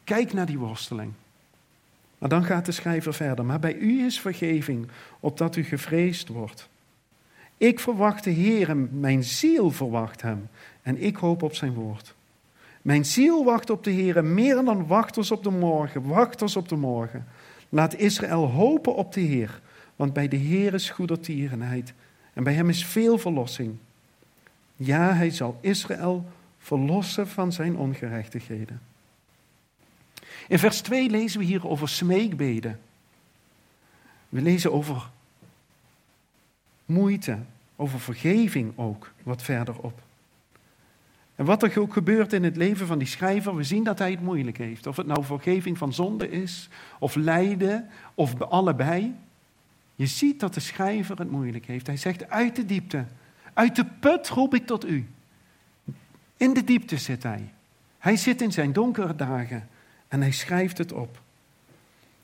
Kijk 0.04 0.32
naar 0.32 0.46
die 0.46 0.58
worsteling. 0.58 1.12
Maar 2.18 2.28
dan 2.28 2.44
gaat 2.44 2.66
de 2.66 2.72
schrijver 2.72 3.14
verder. 3.14 3.44
Maar 3.44 3.60
bij 3.60 3.74
u 3.74 4.04
is 4.04 4.20
vergeving, 4.20 4.88
opdat 5.20 5.56
u 5.56 5.64
gevreesd 5.64 6.28
wordt. 6.28 6.68
Ik 7.56 7.80
verwacht 7.80 8.24
de 8.24 8.30
Heer, 8.30 8.76
mijn 8.76 9.24
ziel 9.24 9.70
verwacht 9.70 10.22
hem. 10.22 10.48
En 10.82 11.02
ik 11.02 11.16
hoop 11.16 11.42
op 11.42 11.54
zijn 11.54 11.72
woord. 11.72 12.14
Mijn 12.82 13.04
ziel 13.04 13.44
wacht 13.44 13.70
op 13.70 13.84
de 13.84 13.90
Heer, 13.90 14.24
meer 14.24 14.64
dan 14.64 14.86
wachters 14.86 15.30
op 15.30 15.42
de 15.42 15.50
morgen, 15.50 16.06
wachters 16.06 16.56
op 16.56 16.68
de 16.68 16.76
morgen. 16.76 17.26
Laat 17.68 17.94
Israël 17.94 18.46
hopen 18.46 18.94
op 18.94 19.12
de 19.12 19.20
Heer, 19.20 19.60
want 19.96 20.12
bij 20.12 20.28
de 20.28 20.36
Heer 20.36 20.74
is 20.74 20.90
goedertierenheid 20.90 21.92
en 22.32 22.42
bij 22.42 22.52
hem 22.52 22.68
is 22.68 22.84
veel 22.84 23.18
verlossing. 23.18 23.76
Ja, 24.76 25.14
hij 25.14 25.30
zal 25.30 25.58
Israël 25.60 26.28
verlossen 26.58 27.28
van 27.28 27.52
zijn 27.52 27.76
ongerechtigheden. 27.76 28.80
In 30.48 30.58
vers 30.58 30.80
2 30.80 31.10
lezen 31.10 31.38
we 31.38 31.44
hier 31.44 31.68
over 31.68 31.88
smeekbeden. 31.88 32.80
We 34.28 34.40
lezen 34.40 34.72
over 34.72 35.10
moeite, 36.84 37.38
over 37.76 38.00
vergeving 38.00 38.72
ook, 38.76 39.12
wat 39.22 39.42
verderop. 39.42 40.02
En 41.40 41.46
wat 41.46 41.62
er 41.62 41.80
ook 41.80 41.92
gebeurt 41.92 42.32
in 42.32 42.44
het 42.44 42.56
leven 42.56 42.86
van 42.86 42.98
die 42.98 43.08
schrijver, 43.08 43.56
we 43.56 43.62
zien 43.62 43.84
dat 43.84 43.98
hij 43.98 44.10
het 44.10 44.22
moeilijk 44.22 44.58
heeft. 44.58 44.86
Of 44.86 44.96
het 44.96 45.06
nou 45.06 45.24
vergeving 45.24 45.78
van 45.78 45.92
zonde 45.92 46.30
is, 46.30 46.68
of 46.98 47.14
lijden, 47.14 47.88
of 48.14 48.40
allebei. 48.40 49.14
Je 49.94 50.06
ziet 50.06 50.40
dat 50.40 50.54
de 50.54 50.60
schrijver 50.60 51.18
het 51.18 51.30
moeilijk 51.30 51.66
heeft. 51.66 51.86
Hij 51.86 51.96
zegt 51.96 52.30
uit 52.30 52.56
de 52.56 52.64
diepte, 52.64 53.04
uit 53.52 53.76
de 53.76 53.84
put 53.84 54.28
roep 54.28 54.54
ik 54.54 54.66
tot 54.66 54.86
u. 54.86 55.08
In 56.36 56.54
de 56.54 56.64
diepte 56.64 56.96
zit 56.96 57.22
hij. 57.22 57.52
Hij 57.98 58.16
zit 58.16 58.42
in 58.42 58.52
zijn 58.52 58.72
donkere 58.72 59.16
dagen 59.16 59.68
en 60.08 60.20
hij 60.20 60.32
schrijft 60.32 60.78
het 60.78 60.92
op. 60.92 61.20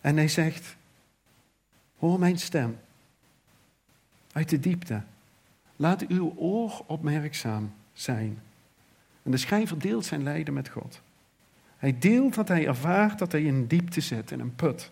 En 0.01 0.17
hij 0.17 0.29
zegt, 0.29 0.77
hoor 1.99 2.19
mijn 2.19 2.39
stem. 2.39 2.79
Uit 4.33 4.49
de 4.49 4.61
diepte. 4.61 5.03
Laat 5.77 6.07
uw 6.07 6.33
oor 6.37 6.85
opmerkzaam 6.87 7.73
zijn. 7.93 8.39
En 9.27 9.33
de 9.33 9.39
schrijver 9.39 9.79
deelt 9.79 10.05
zijn 10.05 10.23
lijden 10.23 10.55
met 10.55 10.69
God. 10.69 11.01
Hij 11.77 11.99
deelt 11.99 12.35
dat 12.35 12.49
hij 12.49 12.67
ervaart 12.67 13.19
dat 13.19 13.33
hij 13.33 13.43
in 13.43 13.67
diepte 13.67 14.01
zit, 14.01 14.31
in 14.31 14.41
een 14.41 14.55
put. 14.55 14.91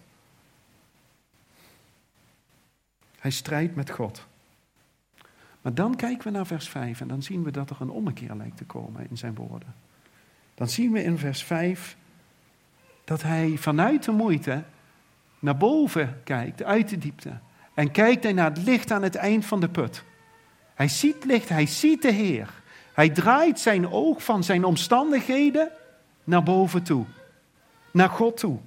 Hij 3.19 3.31
strijdt 3.31 3.75
met 3.75 3.91
God. 3.91 4.27
Maar 5.63 5.75
dan 5.75 5.97
kijken 5.97 6.25
we 6.25 6.31
naar 6.31 6.47
vers 6.47 6.69
5 6.69 7.01
en 7.01 7.09
dan 7.09 7.23
zien 7.23 7.43
we 7.43 7.51
dat 7.51 7.71
er 7.71 7.77
een 7.81 7.91
ommekeer 7.91 8.35
lijkt 8.35 8.57
te 8.57 8.65
komen 8.65 9.07
in 9.11 9.17
zijn 9.17 9.35
woorden. 9.35 9.75
Dan 10.55 10.69
zien 10.69 10.93
we 10.93 11.03
in 11.03 11.19
vers 11.19 11.45
5 11.45 11.97
dat 13.05 13.23
hij 13.23 13.57
vanuit 13.57 14.05
de 14.05 14.13
moeite 14.13 14.65
naar 15.39 15.57
boven 15.57 16.21
kijkt, 16.25 16.63
uit 16.63 16.89
de 16.89 16.99
diepte. 16.99 17.39
En 17.75 17.91
kijkt 17.91 18.23
hij 18.23 18.33
naar 18.33 18.51
het 18.51 18.65
licht 18.65 18.91
aan 18.91 19.03
het 19.03 19.15
eind 19.15 19.45
van 19.45 19.61
de 19.61 19.69
put. 19.69 20.05
Hij 20.75 20.89
ziet 20.89 21.25
licht, 21.25 21.49
hij 21.49 21.67
ziet 21.67 22.03
de 22.03 22.13
Heer. 22.13 22.63
Hij 22.95 23.11
draait 23.11 23.61
zijn 23.61 23.91
oog 23.91 24.25
van 24.25 24.45
zijn 24.45 24.65
omstandigheden 24.65 25.71
naar 26.25 26.43
boven 26.43 26.83
toe, 26.83 27.05
naar 27.91 28.09
God 28.09 28.37
toe. 28.37 28.59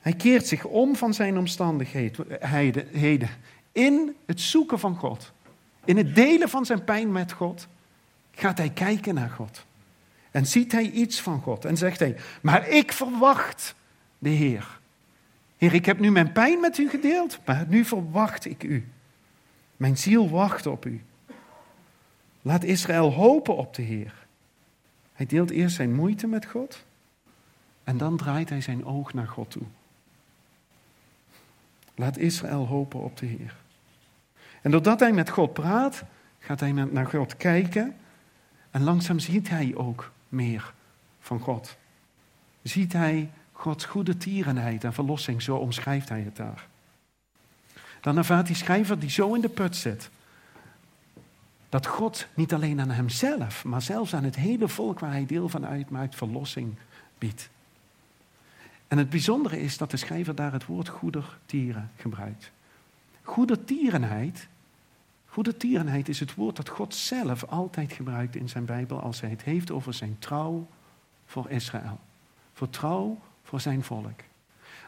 Hij 0.00 0.12
keert 0.12 0.46
zich 0.46 0.64
om 0.64 0.96
van 0.96 1.14
zijn 1.14 1.38
omstandigheden. 1.38 3.28
In 3.72 4.16
het 4.26 4.40
zoeken 4.40 4.78
van 4.78 4.96
God, 4.96 5.32
in 5.84 5.96
het 5.96 6.14
delen 6.14 6.48
van 6.48 6.66
zijn 6.66 6.84
pijn 6.84 7.12
met 7.12 7.32
God, 7.32 7.66
gaat 8.30 8.58
hij 8.58 8.70
kijken 8.70 9.14
naar 9.14 9.30
God. 9.30 9.64
En 10.30 10.46
ziet 10.46 10.72
hij 10.72 10.90
iets 10.90 11.20
van 11.20 11.40
God 11.40 11.64
en 11.64 11.76
zegt 11.76 11.98
hij, 11.98 12.16
maar 12.42 12.68
ik 12.68 12.92
verwacht 12.92 13.74
de 14.18 14.28
Heer. 14.28 14.78
Heer, 15.56 15.74
ik 15.74 15.86
heb 15.86 15.98
nu 15.98 16.10
mijn 16.10 16.32
pijn 16.32 16.60
met 16.60 16.78
u 16.78 16.88
gedeeld, 16.88 17.38
maar 17.44 17.64
nu 17.68 17.84
verwacht 17.84 18.44
ik 18.44 18.62
u. 18.62 18.88
Mijn 19.76 19.96
ziel 19.96 20.30
wacht 20.30 20.66
op 20.66 20.86
u. 20.86 21.04
Laat 22.46 22.64
Israël 22.64 23.12
hopen 23.12 23.56
op 23.56 23.74
de 23.74 23.82
Heer. 23.82 24.14
Hij 25.12 25.26
deelt 25.26 25.50
eerst 25.50 25.76
zijn 25.76 25.94
moeite 25.94 26.26
met 26.26 26.46
God 26.46 26.84
en 27.84 27.96
dan 27.96 28.16
draait 28.16 28.48
hij 28.48 28.60
zijn 28.60 28.84
oog 28.84 29.14
naar 29.14 29.28
God 29.28 29.50
toe. 29.50 29.62
Laat 31.94 32.16
Israël 32.16 32.66
hopen 32.66 33.00
op 33.00 33.16
de 33.16 33.26
Heer. 33.26 33.56
En 34.62 34.70
doordat 34.70 35.00
hij 35.00 35.12
met 35.12 35.30
God 35.30 35.52
praat, 35.52 36.02
gaat 36.38 36.60
hij 36.60 36.72
naar 36.72 37.06
God 37.06 37.36
kijken 37.36 37.96
en 38.70 38.82
langzaam 38.82 39.18
ziet 39.18 39.48
hij 39.48 39.72
ook 39.74 40.12
meer 40.28 40.72
van 41.20 41.40
God. 41.40 41.76
Ziet 42.62 42.92
hij 42.92 43.30
Gods 43.52 43.84
goede 43.84 44.16
tierenheid 44.16 44.84
en 44.84 44.92
verlossing, 44.92 45.42
zo 45.42 45.56
omschrijft 45.56 46.08
hij 46.08 46.20
het 46.20 46.36
daar. 46.36 46.66
Dan 48.00 48.16
ervaart 48.16 48.46
die 48.46 48.56
schrijver 48.56 48.98
die 48.98 49.10
zo 49.10 49.34
in 49.34 49.40
de 49.40 49.48
put 49.48 49.76
zit, 49.76 50.10
dat 51.68 51.86
God 51.86 52.26
niet 52.34 52.54
alleen 52.54 52.80
aan 52.80 52.90
hemzelf, 52.90 53.64
maar 53.64 53.82
zelfs 53.82 54.14
aan 54.14 54.24
het 54.24 54.36
hele 54.36 54.68
volk 54.68 54.98
waar 54.98 55.10
hij 55.10 55.26
deel 55.26 55.48
van 55.48 55.66
uitmaakt, 55.66 56.14
verlossing 56.14 56.74
biedt. 57.18 57.50
En 58.88 58.98
het 58.98 59.10
bijzondere 59.10 59.60
is 59.60 59.76
dat 59.78 59.90
de 59.90 59.96
schrijver 59.96 60.34
daar 60.34 60.52
het 60.52 60.66
woord 60.66 60.88
goedertieren 60.88 61.90
gebruikt. 61.96 62.50
Goedertierenheid, 63.22 64.48
goedertierenheid 65.26 66.08
is 66.08 66.20
het 66.20 66.34
woord 66.34 66.56
dat 66.56 66.68
God 66.68 66.94
zelf 66.94 67.44
altijd 67.44 67.92
gebruikt 67.92 68.36
in 68.36 68.48
zijn 68.48 68.64
Bijbel 68.64 69.00
als 69.00 69.20
hij 69.20 69.30
het 69.30 69.42
heeft 69.42 69.70
over 69.70 69.94
zijn 69.94 70.16
trouw 70.18 70.66
voor 71.26 71.50
Israël. 71.50 72.00
Voor 72.52 72.70
trouw 72.70 73.18
voor 73.42 73.60
zijn 73.60 73.82
volk. 73.82 74.20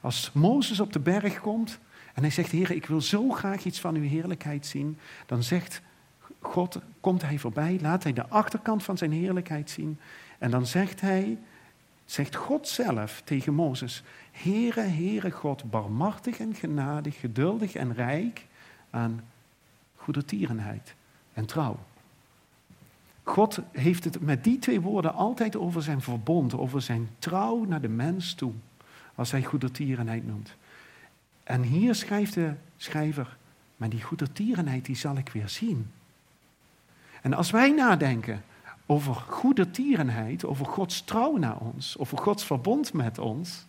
Als 0.01 0.31
Mozes 0.33 0.81
op 0.81 0.93
de 0.93 0.99
berg 0.99 1.41
komt 1.41 1.79
en 2.15 2.23
hij 2.23 2.31
zegt, 2.31 2.51
Heer, 2.51 2.71
ik 2.71 2.87
wil 2.87 3.01
zo 3.01 3.31
graag 3.31 3.65
iets 3.65 3.81
van 3.81 3.95
uw 3.95 4.09
heerlijkheid 4.09 4.67
zien, 4.67 4.99
dan 5.27 5.43
zegt 5.43 5.83
God, 6.41 6.81
komt 7.01 7.23
hij 7.23 7.39
voorbij, 7.39 7.79
laat 7.81 8.03
hij 8.03 8.13
de 8.13 8.29
achterkant 8.29 8.83
van 8.83 8.99
zijn 8.99 9.13
heerlijkheid 9.13 9.71
zien 9.71 9.99
en 10.39 10.51
dan 10.51 10.67
zegt 10.67 11.01
hij, 11.01 11.39
zegt 12.05 12.35
God 12.35 12.69
zelf 12.69 13.23
tegen 13.25 13.55
Mozes, 13.55 14.03
Heere, 14.31 14.81
Heere 14.81 15.31
God, 15.31 15.71
barmhartig 15.71 16.39
en 16.39 16.55
genadig, 16.55 17.21
geduldig 17.21 17.75
en 17.75 17.95
rijk 17.95 18.47
aan 18.91 19.25
goedertierenheid 19.97 20.95
en 21.33 21.47
trouw. 21.47 21.79
God 23.23 23.61
heeft 23.73 24.05
het 24.05 24.21
met 24.21 24.45
die 24.45 24.59
twee 24.59 24.81
woorden 24.81 25.15
altijd 25.15 25.57
over 25.57 25.83
zijn 25.83 26.01
verbond, 26.01 26.55
over 26.55 26.83
zijn 26.83 27.09
trouw 27.19 27.65
naar 27.65 27.81
de 27.81 27.89
mens 27.89 28.35
toe, 28.35 28.53
als 29.15 29.31
hij 29.31 29.43
goedertierenheid 29.43 30.27
noemt. 30.27 30.57
En 31.45 31.63
hier 31.63 31.95
schrijft 31.95 32.35
de 32.35 32.55
schrijver, 32.77 33.37
maar 33.77 33.89
die 33.89 34.03
goedertierenheid 34.03 34.85
die 34.85 34.97
zal 34.97 35.17
ik 35.17 35.29
weer 35.29 35.49
zien. 35.49 35.91
En 37.23 37.35
als 37.35 37.51
wij 37.51 37.71
nadenken 37.71 38.43
over 38.87 39.15
goedertierenheid, 39.15 40.45
over 40.45 40.67
Gods 40.67 41.03
trouw 41.03 41.37
naar 41.37 41.59
ons, 41.59 41.99
over 41.99 42.19
Gods 42.19 42.45
verbond 42.45 42.93
met 42.93 43.19
ons, 43.19 43.67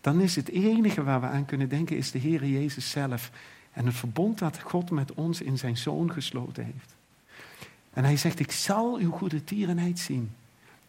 dan 0.00 0.20
is 0.20 0.36
het 0.36 0.48
enige 0.48 1.02
waar 1.02 1.20
we 1.20 1.26
aan 1.26 1.44
kunnen 1.44 1.68
denken, 1.68 1.96
is 1.96 2.10
de 2.10 2.18
Heer 2.18 2.44
Jezus 2.44 2.90
zelf 2.90 3.30
en 3.72 3.86
het 3.86 3.94
verbond 3.94 4.38
dat 4.38 4.60
God 4.60 4.90
met 4.90 5.14
ons 5.14 5.40
in 5.40 5.58
zijn 5.58 5.76
Zoon 5.76 6.12
gesloten 6.12 6.64
heeft. 6.64 6.94
En 7.92 8.04
hij 8.04 8.16
zegt, 8.16 8.38
ik 8.38 8.52
zal 8.52 8.96
uw 8.96 9.10
goede 9.10 9.44
tierenheid 9.44 9.98
zien. 9.98 10.32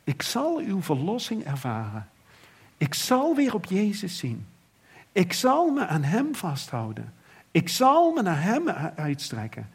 Ik 0.03 0.21
zal 0.21 0.57
uw 0.57 0.81
verlossing 0.81 1.43
ervaren. 1.43 2.07
Ik 2.77 2.93
zal 2.93 3.35
weer 3.35 3.53
op 3.53 3.65
Jezus 3.65 4.17
zien. 4.17 4.45
Ik 5.11 5.33
zal 5.33 5.69
me 5.69 5.87
aan 5.87 6.03
Hem 6.03 6.35
vasthouden. 6.35 7.13
Ik 7.51 7.69
zal 7.69 8.11
me 8.11 8.21
naar 8.21 8.41
Hem 8.41 8.69
uitstrekken 8.95 9.69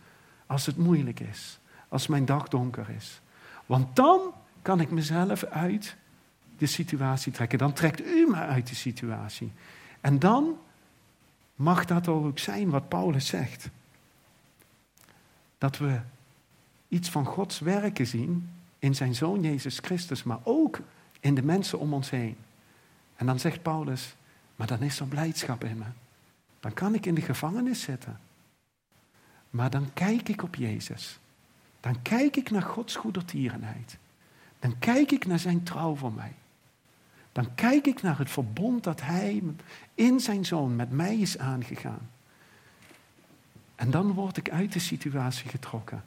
als 0.47 0.67
het 0.67 0.77
moeilijk 0.77 1.21
is, 1.21 1.59
als 1.93 2.07
mijn 2.07 2.25
dag 2.25 2.49
donker 2.49 2.91
is. 2.97 3.21
Want 3.67 3.97
dan 3.97 4.21
kan 4.63 4.81
ik 4.81 4.91
mezelf 4.91 5.45
uit 5.45 5.97
de 6.59 6.67
situatie 6.67 7.33
trekken. 7.33 7.59
Dan 7.59 7.73
trekt 7.73 8.07
u 8.07 8.27
me 8.27 8.37
uit 8.37 8.69
de 8.69 8.75
situatie. 8.75 9.53
En 10.01 10.19
dan 10.19 10.57
mag 11.55 11.85
dat 11.85 12.09
ook 12.09 12.39
zijn 12.39 12.71
wat 12.71 12.89
Paulus 12.89 13.27
zegt. 13.27 13.69
Dat 15.59 15.79
we 15.79 16.01
iets 16.89 17.11
van 17.11 17.25
Gods 17.25 17.59
werken 17.59 18.07
zien 18.07 18.51
in 18.79 18.95
zijn 18.95 19.15
zoon 19.15 19.43
Jezus 19.43 19.79
Christus, 19.79 20.23
maar 20.23 20.41
ook 20.43 20.81
in 21.21 21.35
de 21.35 21.43
mensen 21.43 21.79
om 21.79 21.95
ons 21.95 22.11
heen. 22.11 22.37
En 23.17 23.27
dan 23.27 23.41
zegt 23.41 23.63
Paulus, 23.63 24.15
maar 24.57 24.67
dan 24.67 24.81
is 24.81 25.01
er 25.01 25.07
blijdschap 25.07 25.65
in 25.65 25.79
me. 25.79 25.85
Dan 26.61 26.73
kan 26.75 26.95
ik 26.95 27.07
in 27.07 27.15
de 27.15 27.21
gevangenis 27.21 27.81
zitten. 27.81 28.21
Maar 29.51 29.71
dan 29.71 29.91
kijk 29.93 30.29
ik 30.29 30.43
op 30.43 30.55
Jezus. 30.55 31.21
Dan 31.83 32.03
kijk 32.03 32.37
ik 32.37 32.51
naar 32.51 32.63
Gods 32.63 32.97
goedertierenheid. 32.97 33.99
Dan 34.59 34.79
kijk 34.79 35.13
ik 35.13 35.27
naar 35.27 35.39
zijn 35.39 35.63
trouw 35.63 35.95
voor 35.95 36.13
mij. 36.13 36.33
Dan 37.33 37.55
kijk 37.55 37.87
ik 37.87 38.03
naar 38.03 38.19
het 38.19 38.31
verbond 38.31 38.85
dat 38.85 39.01
Hij 39.01 39.43
in 39.95 40.21
zijn 40.21 40.45
zoon 40.45 40.77
met 40.77 40.91
mij 40.91 41.17
is 41.17 41.39
aangegaan. 41.39 42.11
En 43.75 43.91
dan 43.91 44.13
word 44.13 44.37
ik 44.37 44.51
uit 44.51 44.73
de 44.73 44.79
situatie 44.79 45.49
getrokken. 45.49 46.05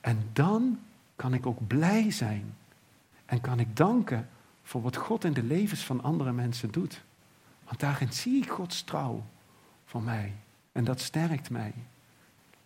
En 0.00 0.28
dan 0.32 0.78
kan 1.16 1.34
ik 1.34 1.46
ook 1.46 1.66
blij 1.66 2.10
zijn. 2.10 2.54
En 3.26 3.40
kan 3.40 3.60
ik 3.60 3.76
danken 3.76 4.28
voor 4.62 4.82
wat 4.82 4.96
God 4.96 5.24
in 5.24 5.32
de 5.32 5.42
levens 5.42 5.84
van 5.84 6.02
andere 6.02 6.32
mensen 6.32 6.70
doet. 6.70 7.02
Want 7.64 7.80
daarin 7.80 8.12
zie 8.12 8.42
ik 8.42 8.50
Gods 8.50 8.82
trouw 8.82 9.24
voor 9.84 10.02
mij. 10.02 10.32
En 10.72 10.84
dat 10.84 11.00
sterkt 11.00 11.50
mij. 11.50 11.72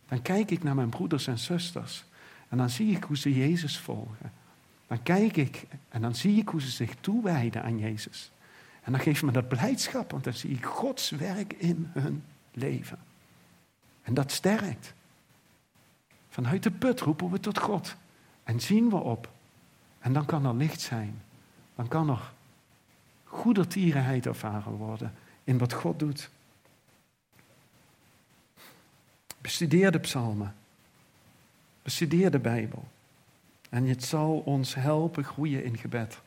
Dan 0.08 0.22
kijk 0.22 0.50
ik 0.50 0.62
naar 0.62 0.74
mijn 0.74 0.88
broeders 0.88 1.26
en 1.26 1.38
zusters. 1.38 2.04
En 2.50 2.56
dan 2.58 2.70
zie 2.70 2.96
ik 2.96 3.04
hoe 3.04 3.16
ze 3.16 3.34
Jezus 3.34 3.78
volgen. 3.78 4.32
Dan 4.86 5.02
kijk 5.02 5.36
ik 5.36 5.66
en 5.88 6.00
dan 6.00 6.14
zie 6.14 6.40
ik 6.40 6.48
hoe 6.48 6.60
ze 6.60 6.70
zich 6.70 6.94
toewijden 7.00 7.62
aan 7.62 7.78
Jezus. 7.78 8.30
En 8.82 8.92
dan 8.92 9.00
geeft 9.00 9.22
me 9.22 9.32
dat 9.32 9.48
blijdschap, 9.48 10.10
want 10.10 10.24
dan 10.24 10.32
zie 10.32 10.50
ik 10.50 10.64
Gods 10.64 11.10
werk 11.10 11.52
in 11.52 11.90
hun 11.92 12.24
leven. 12.52 12.98
En 14.02 14.14
dat 14.14 14.32
sterkt. 14.32 14.94
Vanuit 16.28 16.62
de 16.62 16.70
put 16.70 17.00
roepen 17.00 17.30
we 17.30 17.40
tot 17.40 17.58
God 17.58 17.96
en 18.42 18.60
zien 18.60 18.88
we 18.88 18.96
op. 18.96 19.30
En 19.98 20.12
dan 20.12 20.24
kan 20.24 20.44
er 20.44 20.54
licht 20.54 20.80
zijn. 20.80 21.22
Dan 21.74 21.88
kan 21.88 22.10
er 22.10 22.32
goedertierenheid 23.24 24.26
ervaren 24.26 24.72
worden 24.72 25.14
in 25.44 25.58
wat 25.58 25.72
God 25.72 25.98
doet. 25.98 26.30
Bestudeer 29.40 29.90
de 29.90 29.98
psalmen. 29.98 30.54
Bestudeer 31.82 32.30
de 32.30 32.38
Bijbel. 32.38 32.88
En 33.70 33.86
het 33.86 34.04
zal 34.04 34.38
ons 34.38 34.74
helpen 34.74 35.24
groeien 35.24 35.64
in 35.64 35.78
gebed. 35.78 36.20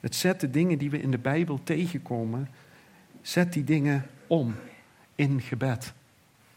Het 0.00 0.14
zet 0.14 0.40
de 0.40 0.50
dingen 0.50 0.78
die 0.78 0.90
we 0.90 1.02
in 1.02 1.10
de 1.10 1.18
Bijbel 1.18 1.60
tegenkomen, 1.62 2.48
zet 3.22 3.52
die 3.52 3.64
dingen 3.64 4.06
om 4.26 4.54
in 5.14 5.40
gebed. 5.40 5.92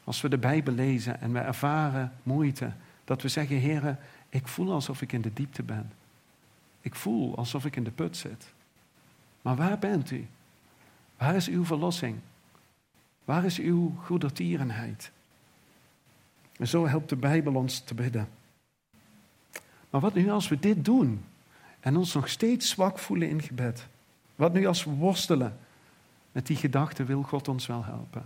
Als 0.03 0.21
we 0.21 0.29
de 0.29 0.37
Bijbel 0.37 0.73
lezen 0.73 1.21
en 1.21 1.33
we 1.33 1.39
ervaren 1.39 2.13
moeite, 2.23 2.71
dat 3.05 3.21
we 3.21 3.27
zeggen, 3.27 3.57
Heer, 3.57 3.97
ik 4.29 4.47
voel 4.47 4.71
alsof 4.71 5.01
ik 5.01 5.11
in 5.11 5.21
de 5.21 5.33
diepte 5.33 5.63
ben. 5.63 5.91
Ik 6.81 6.95
voel 6.95 7.37
alsof 7.37 7.65
ik 7.65 7.75
in 7.75 7.83
de 7.83 7.91
put 7.91 8.17
zit. 8.17 8.53
Maar 9.41 9.55
waar 9.55 9.79
bent 9.79 10.11
u? 10.11 10.27
Waar 11.17 11.35
is 11.35 11.47
uw 11.47 11.65
verlossing? 11.65 12.17
Waar 13.25 13.45
is 13.45 13.59
uw 13.59 13.95
goedertierenheid? 14.03 15.11
En 16.57 16.67
zo 16.67 16.87
helpt 16.87 17.09
de 17.09 17.15
Bijbel 17.15 17.55
ons 17.55 17.79
te 17.79 17.93
bidden. 17.93 18.29
Maar 19.89 20.01
wat 20.01 20.13
nu 20.13 20.29
als 20.29 20.47
we 20.47 20.59
dit 20.59 20.85
doen 20.85 21.25
en 21.79 21.97
ons 21.97 22.13
nog 22.13 22.29
steeds 22.29 22.69
zwak 22.69 22.99
voelen 22.99 23.29
in 23.29 23.41
gebed? 23.41 23.87
Wat 24.35 24.53
nu 24.53 24.65
als 24.65 24.83
we 24.83 24.91
worstelen 24.91 25.57
met 26.31 26.47
die 26.47 26.57
gedachte, 26.57 27.03
wil 27.03 27.21
God 27.21 27.47
ons 27.47 27.65
wel 27.65 27.85
helpen? 27.85 28.25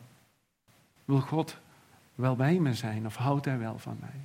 Wil 1.06 1.20
God 1.20 1.58
wel 2.16 2.36
bij 2.36 2.60
me 2.60 2.74
zijn 2.74 3.06
of 3.06 3.16
houdt 3.16 3.46
Hij 3.46 3.58
wel 3.58 3.80
van 3.80 3.98
mij? 4.00 4.20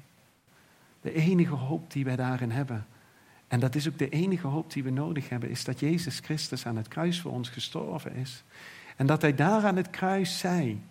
De 1.00 1.12
enige 1.12 1.54
hoop 1.54 1.92
die 1.92 2.04
wij 2.04 2.16
daarin 2.16 2.50
hebben, 2.50 2.86
en 3.48 3.60
dat 3.60 3.74
is 3.74 3.88
ook 3.88 3.98
de 3.98 4.08
enige 4.08 4.46
hoop 4.46 4.72
die 4.72 4.82
we 4.82 4.90
nodig 4.90 5.28
hebben, 5.28 5.50
is 5.50 5.64
dat 5.64 5.80
Jezus 5.80 6.18
Christus 6.18 6.66
aan 6.66 6.76
het 6.76 6.88
kruis 6.88 7.20
voor 7.20 7.32
ons 7.32 7.48
gestorven 7.48 8.14
is. 8.14 8.42
En 8.96 9.06
dat 9.06 9.22
Hij 9.22 9.34
daar 9.34 9.64
aan 9.64 9.76
het 9.76 9.90
kruis 9.90 10.38
zei, 10.38 10.82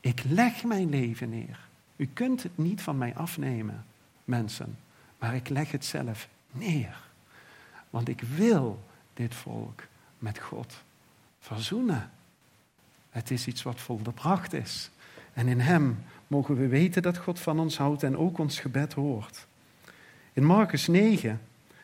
ik 0.00 0.22
leg 0.24 0.64
mijn 0.64 0.88
leven 0.88 1.30
neer. 1.30 1.67
U 1.98 2.06
kunt 2.06 2.42
het 2.42 2.58
niet 2.58 2.80
van 2.80 2.98
mij 2.98 3.14
afnemen, 3.14 3.84
mensen, 4.24 4.78
maar 5.18 5.34
ik 5.34 5.48
leg 5.48 5.70
het 5.70 5.84
zelf 5.84 6.28
neer. 6.50 7.00
Want 7.90 8.08
ik 8.08 8.20
wil 8.20 8.84
dit 9.14 9.34
volk 9.34 9.82
met 10.18 10.38
God 10.38 10.82
verzoenen. 11.40 12.10
Het 13.10 13.30
is 13.30 13.46
iets 13.46 13.62
wat 13.62 13.80
volbracht 13.80 14.52
is. 14.52 14.90
En 15.32 15.48
in 15.48 15.60
Hem 15.60 16.04
mogen 16.26 16.56
we 16.56 16.66
weten 16.66 17.02
dat 17.02 17.18
God 17.18 17.40
van 17.40 17.60
ons 17.60 17.76
houdt 17.76 18.02
en 18.02 18.16
ook 18.16 18.38
ons 18.38 18.60
gebed 18.60 18.92
hoort. 18.92 19.46
In 20.32 20.44
Marcus 20.44 20.86
9, 20.86 21.40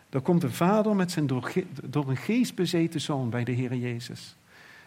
Dan 0.09 0.23
komt 0.23 0.41
de 0.41 0.51
vader 0.51 0.97
met 0.97 1.11
zijn 1.11 1.27
door, 1.27 1.53
door 1.85 2.09
een 2.09 2.17
geest 2.17 2.55
bezeten 2.55 3.01
zoon 3.01 3.31
bij 3.31 3.45
de 3.45 3.53
Heer 3.53 3.75
Jezus. 3.75 4.37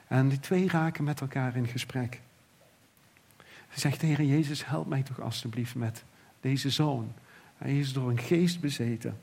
En 0.08 0.30
die 0.30 0.40
twee 0.40 0.68
raken 0.68 1.04
met 1.04 1.22
elkaar 1.22 1.56
in 1.56 1.68
gesprek. 1.68 2.22
Hij 3.68 3.80
zegt, 3.80 4.02
Heer 4.02 4.22
Jezus, 4.24 4.66
help 4.66 4.88
mij 4.88 5.04
toch 5.04 5.22
alstublieft 5.22 5.76
met 5.76 6.04
deze 6.42 6.70
zoon. 6.70 7.14
Hij 7.58 7.80
is 7.80 7.94
door 7.94 8.10
een 8.10 8.20
geest 8.20 8.60
bezeten. 8.60 9.18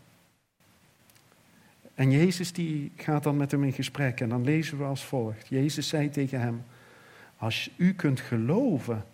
En 1.95 2.11
Jezus 2.11 2.53
die 2.53 2.93
gaat 2.97 3.23
dan 3.23 3.37
met 3.37 3.51
hem 3.51 3.65
in 3.65 3.73
gesprek 3.73 4.21
en 4.21 4.29
dan 4.29 4.45
lezen 4.45 4.79
we 4.79 4.85
als 4.85 5.05
volgt. 5.05 5.49
Jezus 5.49 5.89
zei 5.89 6.11
tegen 6.11 6.41
hem, 6.41 6.63
als 7.37 7.71
u 7.77 7.95
kunt 7.95 8.21
geloven, 8.21 9.05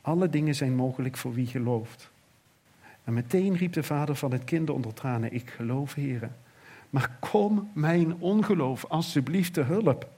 alle 0.00 0.28
dingen 0.28 0.54
zijn 0.54 0.74
mogelijk 0.74 1.16
voor 1.16 1.34
wie 1.34 1.46
gelooft. 1.46 2.10
En 3.04 3.12
meteen 3.14 3.56
riep 3.56 3.72
de 3.72 3.82
vader 3.82 4.14
van 4.14 4.32
het 4.32 4.44
kind 4.44 4.70
onder 4.70 4.94
tranen, 4.94 5.32
ik 5.32 5.50
geloof, 5.50 5.94
heren. 5.94 6.36
Maar 6.90 7.16
kom 7.18 7.70
mijn 7.72 8.14
ongeloof 8.18 8.84
alsjeblieft 8.84 9.52
te 9.52 9.60
hulp. 9.60 10.08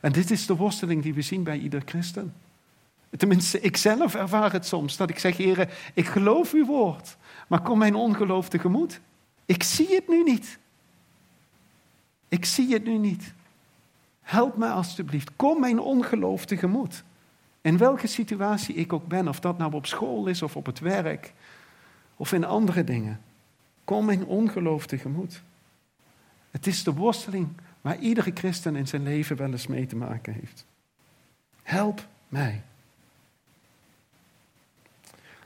En 0.00 0.12
dit 0.12 0.30
is 0.30 0.46
de 0.46 0.56
worsteling 0.56 1.02
die 1.02 1.14
we 1.14 1.22
zien 1.22 1.42
bij 1.42 1.58
ieder 1.58 1.82
christen. 1.84 2.32
Tenminste, 3.16 3.60
ik 3.60 3.76
zelf 3.76 4.14
ervaar 4.14 4.52
het 4.52 4.66
soms, 4.66 4.96
dat 4.96 5.10
ik 5.10 5.18
zeg, 5.18 5.36
heren, 5.36 5.68
ik 5.94 6.06
geloof 6.06 6.52
uw 6.52 6.66
woord, 6.66 7.16
maar 7.46 7.60
kom 7.60 7.78
mijn 7.78 7.94
ongeloof 7.94 8.48
tegemoet. 8.48 9.00
Ik 9.46 9.62
zie 9.62 9.94
het 9.94 10.08
nu 10.08 10.22
niet. 10.22 10.58
Ik 12.28 12.44
zie 12.44 12.72
het 12.72 12.84
nu 12.84 12.98
niet. 12.98 13.32
Help 14.20 14.56
mij 14.56 14.70
alstublieft. 14.70 15.30
Kom 15.36 15.60
mijn 15.60 15.80
ongeloof 15.80 16.44
tegemoet. 16.44 17.02
In 17.60 17.78
welke 17.78 18.06
situatie 18.06 18.74
ik 18.74 18.92
ook 18.92 19.06
ben, 19.06 19.28
of 19.28 19.40
dat 19.40 19.58
nou 19.58 19.72
op 19.72 19.86
school 19.86 20.26
is 20.26 20.42
of 20.42 20.56
op 20.56 20.66
het 20.66 20.78
werk 20.78 21.32
of 22.16 22.32
in 22.32 22.44
andere 22.44 22.84
dingen. 22.84 23.20
Kom 23.84 24.04
mijn 24.04 24.24
ongeloof 24.24 24.86
tegemoet. 24.86 25.42
Het 26.50 26.66
is 26.66 26.84
de 26.84 26.92
worsteling 26.92 27.48
waar 27.80 27.98
iedere 27.98 28.30
christen 28.34 28.76
in 28.76 28.86
zijn 28.86 29.02
leven 29.02 29.36
wel 29.36 29.50
eens 29.50 29.66
mee 29.66 29.86
te 29.86 29.96
maken 29.96 30.32
heeft. 30.32 30.66
Help 31.62 32.06
mij. 32.28 32.62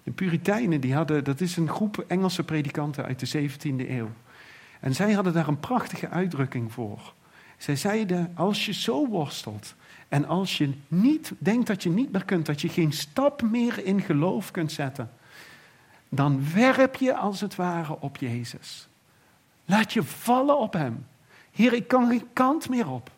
De 0.05 0.11
Puritijnen, 0.11 0.81
die 0.81 0.95
hadden, 0.95 1.25
dat 1.25 1.41
is 1.41 1.57
een 1.57 1.69
groep 1.69 2.05
Engelse 2.09 2.45
predikanten 2.45 3.05
uit 3.05 3.33
de 3.33 3.49
17e 3.49 3.89
eeuw. 3.89 4.11
En 4.81 4.95
zij 4.95 5.13
hadden 5.13 5.33
daar 5.33 5.49
een 5.49 5.61
prachtige 5.61 6.09
uitdrukking 6.09 6.73
voor. 6.73 7.13
Zij 7.57 7.77
zeiden, 7.77 8.33
als 8.35 8.67
je 8.67 8.73
zo 8.73 9.09
worstelt 9.09 9.75
en 10.09 10.27
als 10.27 10.59
je 10.59 10.73
niet 10.89 11.33
denkt 11.39 11.67
dat 11.67 11.83
je 11.83 11.91
niet 11.91 12.13
meer 12.13 12.25
kunt, 12.25 12.47
dat 12.47 12.61
je 12.61 12.69
geen 12.69 12.93
stap 12.93 13.43
meer 13.43 13.85
in 13.85 14.01
geloof 14.01 14.51
kunt 14.51 14.73
zetten, 14.73 15.11
dan 16.09 16.53
werp 16.55 16.95
je 16.95 17.17
als 17.17 17.41
het 17.41 17.55
ware 17.55 18.01
op 18.01 18.17
Jezus. 18.17 18.89
Laat 19.65 19.93
je 19.93 20.03
vallen 20.03 20.59
op 20.59 20.73
Hem. 20.73 21.07
Heer, 21.51 21.73
ik 21.73 21.89
kan 21.89 22.09
geen 22.09 22.27
kant 22.33 22.69
meer 22.69 22.89
op. 22.89 23.11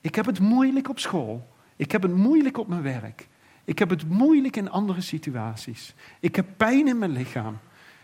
Ik 0.00 0.14
heb 0.14 0.26
het 0.26 0.40
moeilijk 0.40 0.88
op 0.88 0.98
school. 0.98 1.48
Ik 1.76 1.92
heb 1.92 2.02
het 2.02 2.16
moeilijk 2.16 2.58
op 2.58 2.68
mijn 2.68 2.82
werk. 2.82 3.28
Ik 3.66 3.78
heb 3.78 3.90
het 3.90 4.08
moeilijk 4.08 4.56
in 4.56 4.70
andere 4.70 5.00
situaties. 5.00 5.94
Ik 6.20 6.36
heb 6.36 6.46
pijn 6.56 6.88
in 6.88 6.98
mijn 6.98 7.10
lichaam. 7.10 7.58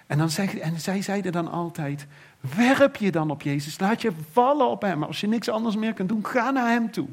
En, 0.06 0.18
dan 0.18 0.30
zeg, 0.30 0.56
en 0.56 0.80
zij 0.80 1.02
zeiden 1.02 1.32
dan 1.32 1.50
altijd: 1.50 2.06
werp 2.56 2.96
je 2.96 3.10
dan 3.10 3.30
op 3.30 3.42
Jezus. 3.42 3.78
Laat 3.78 4.02
je 4.02 4.12
vallen 4.30 4.68
op 4.68 4.82
Hem. 4.82 5.02
Als 5.02 5.20
je 5.20 5.26
niks 5.26 5.48
anders 5.48 5.76
meer 5.76 5.92
kunt 5.92 6.08
doen, 6.08 6.26
ga 6.26 6.50
naar 6.50 6.68
Hem 6.68 6.90
toe. 6.90 7.08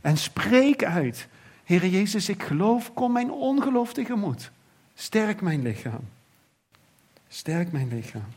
En 0.00 0.16
spreek 0.16 0.84
uit: 0.84 1.28
Heer 1.64 1.86
Jezus, 1.86 2.28
ik 2.28 2.42
geloof, 2.42 2.94
kom 2.94 3.12
mijn 3.12 3.30
ongeloof 3.30 3.92
tegemoet. 3.92 4.50
Sterk 4.94 5.40
mijn 5.40 5.62
lichaam. 5.62 6.08
Sterk 7.28 7.72
mijn 7.72 7.88
lichaam. 7.88 8.28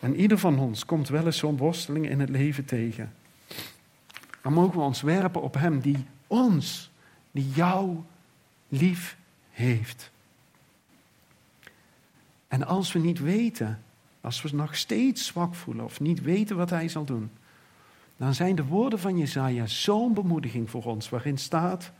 En 0.00 0.16
ieder 0.16 0.38
van 0.38 0.58
ons 0.58 0.84
komt 0.84 1.08
wel 1.08 1.26
eens 1.26 1.38
zo'n 1.38 1.56
worsteling 1.56 2.08
in 2.08 2.20
het 2.20 2.28
leven 2.28 2.64
tegen. 2.64 3.12
Dan 4.42 4.52
mogen 4.52 4.78
we 4.78 4.84
ons 4.84 5.00
werpen 5.00 5.42
op 5.42 5.54
Hem 5.54 5.80
die 5.80 6.04
ons, 6.26 6.89
die 7.30 7.50
jou 7.50 7.96
lief 8.68 9.16
heeft. 9.50 10.10
En 12.48 12.66
als 12.66 12.92
we 12.92 12.98
niet 12.98 13.18
weten, 13.18 13.82
als 14.20 14.42
we 14.42 14.56
nog 14.56 14.76
steeds 14.76 15.26
zwak 15.26 15.54
voelen 15.54 15.84
of 15.84 16.00
niet 16.00 16.22
weten 16.22 16.56
wat 16.56 16.70
Hij 16.70 16.88
zal 16.88 17.04
doen, 17.04 17.30
dan 18.16 18.34
zijn 18.34 18.54
de 18.54 18.64
woorden 18.64 18.98
van 18.98 19.18
Jezaja 19.18 19.66
zo'n 19.66 20.14
bemoediging 20.14 20.70
voor 20.70 20.84
ons, 20.84 21.08
waarin 21.08 21.38
staat, 21.38 21.92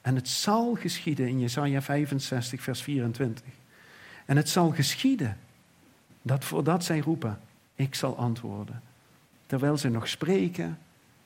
en 0.00 0.14
het 0.14 0.28
zal 0.28 0.74
geschieden 0.74 1.28
in 1.28 1.40
Jezaja 1.40 1.82
65, 1.82 2.62
vers 2.62 2.82
24. 2.82 3.44
En 4.24 4.36
het 4.36 4.48
zal 4.48 4.70
geschieden 4.70 5.38
dat 6.22 6.44
voordat 6.44 6.84
zij 6.84 6.98
roepen, 6.98 7.40
ik 7.74 7.94
zal 7.94 8.16
antwoorden. 8.16 8.82
Terwijl 9.46 9.76
ze 9.76 9.88
nog 9.88 10.08
spreken, 10.08 10.78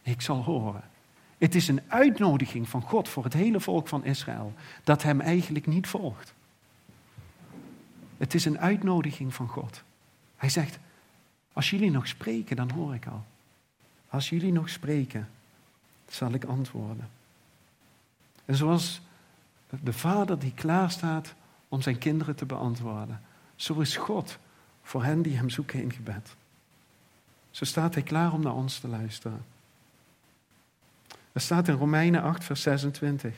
ik 0.02 0.20
zal 0.20 0.42
horen. 0.42 0.82
Het 1.42 1.54
is 1.54 1.68
een 1.68 1.80
uitnodiging 1.88 2.68
van 2.68 2.82
God 2.82 3.08
voor 3.08 3.24
het 3.24 3.32
hele 3.32 3.60
volk 3.60 3.88
van 3.88 4.04
Israël 4.04 4.54
dat 4.84 5.02
hem 5.02 5.20
eigenlijk 5.20 5.66
niet 5.66 5.86
volgt. 5.86 6.34
Het 8.16 8.34
is 8.34 8.44
een 8.44 8.58
uitnodiging 8.58 9.34
van 9.34 9.48
God. 9.48 9.82
Hij 10.36 10.48
zegt, 10.48 10.78
als 11.52 11.70
jullie 11.70 11.90
nog 11.90 12.06
spreken, 12.06 12.56
dan 12.56 12.70
hoor 12.70 12.94
ik 12.94 13.06
al. 13.06 13.24
Als 14.08 14.28
jullie 14.28 14.52
nog 14.52 14.68
spreken, 14.68 15.28
zal 16.08 16.32
ik 16.32 16.44
antwoorden. 16.44 17.08
En 18.44 18.56
zoals 18.56 19.00
de 19.80 19.92
vader 19.92 20.38
die 20.38 20.54
klaarstaat 20.54 21.34
om 21.68 21.82
zijn 21.82 21.98
kinderen 21.98 22.36
te 22.36 22.46
beantwoorden, 22.46 23.20
zo 23.56 23.80
is 23.80 23.96
God 23.96 24.38
voor 24.82 25.04
hen 25.04 25.22
die 25.22 25.36
hem 25.36 25.50
zoeken 25.50 25.82
in 25.82 25.92
gebed. 25.92 26.34
Zo 27.50 27.64
staat 27.64 27.94
hij 27.94 28.02
klaar 28.02 28.32
om 28.32 28.42
naar 28.42 28.54
ons 28.54 28.78
te 28.78 28.88
luisteren. 28.88 29.51
Er 31.32 31.40
staat 31.40 31.68
in 31.68 31.74
Romeinen 31.74 32.22
8, 32.22 32.44
vers 32.44 32.62
26. 32.62 33.34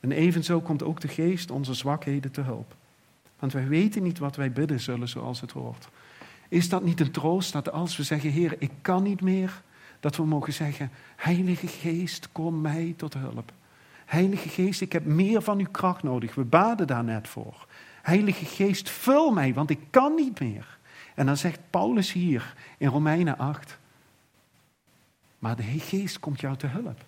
En 0.00 0.12
evenzo 0.12 0.60
komt 0.60 0.82
ook 0.82 1.00
de 1.00 1.08
geest 1.08 1.50
onze 1.50 1.74
zwakheden 1.74 2.30
te 2.30 2.40
hulp. 2.40 2.74
Want 3.38 3.52
wij 3.52 3.68
weten 3.68 4.02
niet 4.02 4.18
wat 4.18 4.36
wij 4.36 4.52
bidden 4.52 4.80
zullen 4.80 5.08
zoals 5.08 5.40
het 5.40 5.50
hoort. 5.50 5.88
Is 6.48 6.68
dat 6.68 6.84
niet 6.84 7.00
een 7.00 7.10
troost 7.10 7.52
dat 7.52 7.72
als 7.72 7.96
we 7.96 8.02
zeggen, 8.02 8.30
Heer, 8.30 8.56
ik 8.58 8.70
kan 8.80 9.02
niet 9.02 9.20
meer, 9.20 9.62
dat 10.00 10.16
we 10.16 10.24
mogen 10.24 10.52
zeggen, 10.52 10.90
Heilige 11.16 11.66
Geest, 11.66 12.28
kom 12.32 12.60
mij 12.60 12.94
tot 12.96 13.14
hulp. 13.14 13.52
Heilige 14.04 14.48
Geest, 14.48 14.80
ik 14.80 14.92
heb 14.92 15.04
meer 15.04 15.42
van 15.42 15.58
uw 15.58 15.70
kracht 15.70 16.02
nodig. 16.02 16.34
We 16.34 16.44
baden 16.44 16.86
daar 16.86 17.04
net 17.04 17.28
voor. 17.28 17.66
Heilige 18.02 18.44
Geest, 18.44 18.90
vul 18.90 19.30
mij, 19.30 19.54
want 19.54 19.70
ik 19.70 19.80
kan 19.90 20.14
niet 20.14 20.40
meer. 20.40 20.78
En 21.14 21.26
dan 21.26 21.36
zegt 21.36 21.60
Paulus 21.70 22.12
hier 22.12 22.54
in 22.78 22.88
Romeinen 22.88 23.38
8, 23.38 23.78
maar 25.42 25.56
de 25.56 25.62
Geest 25.62 26.18
komt 26.18 26.40
jou 26.40 26.56
te 26.56 26.66
hulp. 26.66 27.04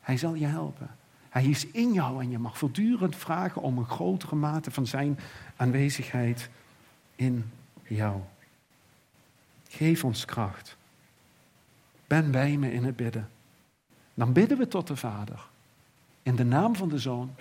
Hij 0.00 0.16
zal 0.16 0.34
je 0.34 0.46
helpen. 0.46 0.90
Hij 1.28 1.44
is 1.44 1.66
in 1.66 1.92
jou 1.92 2.22
en 2.22 2.30
je 2.30 2.38
mag 2.38 2.58
voortdurend 2.58 3.16
vragen 3.16 3.62
om 3.62 3.78
een 3.78 3.88
grotere 3.88 4.34
mate 4.34 4.70
van 4.70 4.86
zijn 4.86 5.18
aanwezigheid 5.56 6.48
in 7.16 7.50
jou. 7.82 8.20
Geef 9.68 10.04
ons 10.04 10.24
kracht. 10.24 10.76
Ben 12.06 12.30
bij 12.30 12.56
me 12.56 12.72
in 12.72 12.84
het 12.84 12.96
bidden. 12.96 13.28
Dan 14.14 14.32
bidden 14.32 14.58
we 14.58 14.68
tot 14.68 14.86
de 14.86 14.96
Vader. 14.96 15.46
In 16.22 16.36
de 16.36 16.44
naam 16.44 16.76
van 16.76 16.88
de 16.88 16.98
Zoon. 16.98 17.34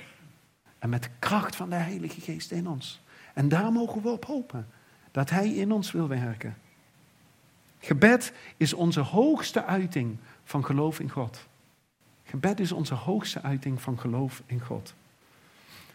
En 0.80 0.90
met 0.90 1.04
de 1.04 1.10
kracht 1.20 1.56
van 1.56 1.70
de 1.70 1.76
Heilige 1.76 2.22
Geest 2.22 2.52
in 2.52 2.68
ons. 2.68 3.02
En 3.34 3.50
daar 3.50 3.72
mogen 3.72 4.02
we 4.02 4.10
op 4.10 4.26
hopen. 4.26 4.68
Dat 5.12 5.30
Hij 5.30 5.50
in 5.50 5.72
ons 5.72 5.92
wil 5.92 6.08
werken. 6.08 6.58
Gebed 7.80 8.34
is 8.58 8.74
onze 8.74 9.00
hoogste 9.00 9.66
uiting 9.66 10.18
van 10.44 10.66
geloof 10.66 11.00
in 11.00 11.10
God. 11.10 11.48
Gebed 12.24 12.60
is 12.60 12.72
onze 12.72 12.94
hoogste 12.94 13.42
uiting 13.42 13.82
van 13.82 14.00
geloof 14.00 14.42
in 14.46 14.62
God. 14.62 14.94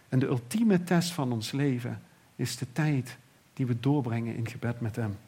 En 0.09 0.19
de 0.19 0.27
ultieme 0.27 0.85
test 0.85 1.13
van 1.13 1.33
ons 1.33 1.53
leven 1.53 2.03
is 2.37 2.57
de 2.57 2.67
tijd 2.73 3.17
die 3.53 3.67
we 3.67 3.81
doorbrengen 3.81 4.37
in 4.37 4.49
gebed 4.49 4.81
met 4.81 4.97
Hem. 4.97 5.19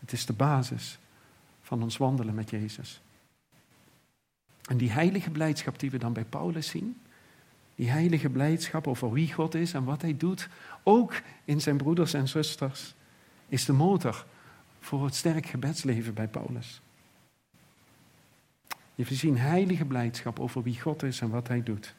Het 0.00 0.12
is 0.12 0.26
de 0.26 0.32
basis 0.32 0.98
van 1.62 1.82
ons 1.82 1.96
wandelen 1.96 2.34
met 2.34 2.50
Jezus. 2.50 3.00
En 4.64 4.76
die 4.76 4.90
heilige 4.90 5.30
blijdschap 5.30 5.78
die 5.78 5.90
we 5.90 5.98
dan 5.98 6.12
bij 6.12 6.24
Paulus 6.24 6.68
zien, 6.68 7.00
die 7.74 7.90
heilige 7.90 8.28
blijdschap 8.28 8.86
over 8.86 9.12
wie 9.12 9.32
God 9.32 9.54
is 9.54 9.72
en 9.72 9.84
wat 9.84 10.02
Hij 10.02 10.16
doet, 10.16 10.48
ook 10.82 11.20
in 11.44 11.60
zijn 11.60 11.76
broeders 11.76 12.14
en 12.14 12.28
zusters, 12.28 12.94
is 13.48 13.64
de 13.64 13.72
motor 13.72 14.26
voor 14.80 15.04
het 15.04 15.14
sterk 15.14 15.46
gebedsleven 15.46 16.14
bij 16.14 16.28
Paulus. 16.28 16.80
Je 18.94 19.14
zien 19.14 19.38
heilige 19.38 19.84
blijdschap 19.84 20.40
over 20.40 20.62
wie 20.62 20.80
God 20.80 21.02
is 21.02 21.20
en 21.20 21.30
wat 21.30 21.48
Hij 21.48 21.62
doet. 21.62 21.94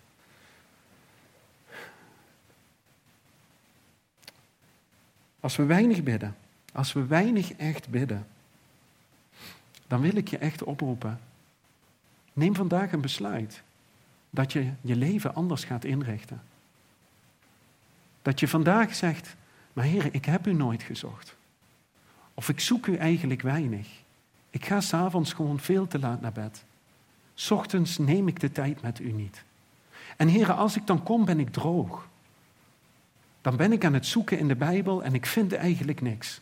Als 5.39 5.55
we 5.55 5.63
weinig 5.63 6.03
bidden, 6.03 6.35
als 6.73 6.93
we 6.93 7.05
weinig 7.05 7.53
echt 7.53 7.89
bidden, 7.89 8.27
dan 9.87 10.01
wil 10.01 10.15
ik 10.15 10.27
je 10.27 10.37
echt 10.37 10.63
oproepen. 10.63 11.19
Neem 12.33 12.55
vandaag 12.55 12.91
een 12.91 13.01
besluit 13.01 13.61
dat 14.29 14.53
je 14.53 14.71
je 14.81 14.95
leven 14.95 15.35
anders 15.35 15.63
gaat 15.63 15.83
inrichten. 15.83 16.41
Dat 18.21 18.39
je 18.39 18.47
vandaag 18.47 18.95
zegt, 18.95 19.35
Maar 19.73 19.85
Heer, 19.85 20.13
ik 20.13 20.25
heb 20.25 20.47
u 20.47 20.53
nooit 20.53 20.83
gezocht. 20.83 21.35
Of 22.39 22.49
ik 22.49 22.59
zoek 22.59 22.85
u 22.85 22.95
eigenlijk 22.95 23.41
weinig. 23.41 23.87
Ik 24.49 24.65
ga 24.65 24.81
s'avonds 24.81 25.33
gewoon 25.33 25.59
veel 25.59 25.87
te 25.87 25.99
laat 25.99 26.21
naar 26.21 26.31
bed. 26.31 26.63
Ochtends 27.49 27.97
neem 27.97 28.27
ik 28.27 28.39
de 28.39 28.51
tijd 28.51 28.81
met 28.81 28.99
u 28.99 29.11
niet. 29.11 29.43
En 30.17 30.27
heren, 30.27 30.55
als 30.55 30.75
ik 30.75 30.87
dan 30.87 31.03
kom, 31.03 31.25
ben 31.25 31.39
ik 31.39 31.51
droog. 31.51 32.07
Dan 33.41 33.55
ben 33.55 33.71
ik 33.71 33.85
aan 33.85 33.93
het 33.93 34.05
zoeken 34.05 34.39
in 34.39 34.47
de 34.47 34.55
Bijbel 34.55 35.03
en 35.03 35.13
ik 35.13 35.25
vind 35.25 35.53
eigenlijk 35.53 36.01
niks. 36.01 36.41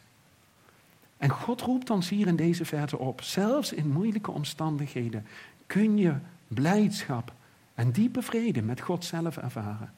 En 1.17 1.29
God 1.29 1.61
roept 1.61 1.89
ons 1.89 2.09
hier 2.09 2.27
in 2.27 2.35
deze 2.35 2.65
verte 2.65 2.97
op. 2.97 3.21
Zelfs 3.21 3.73
in 3.73 3.91
moeilijke 3.91 4.31
omstandigheden 4.31 5.25
kun 5.65 5.97
je 5.97 6.15
blijdschap 6.47 7.33
en 7.73 7.91
diepe 7.91 8.21
vrede 8.21 8.61
met 8.61 8.81
God 8.81 9.05
zelf 9.05 9.37
ervaren. 9.37 9.93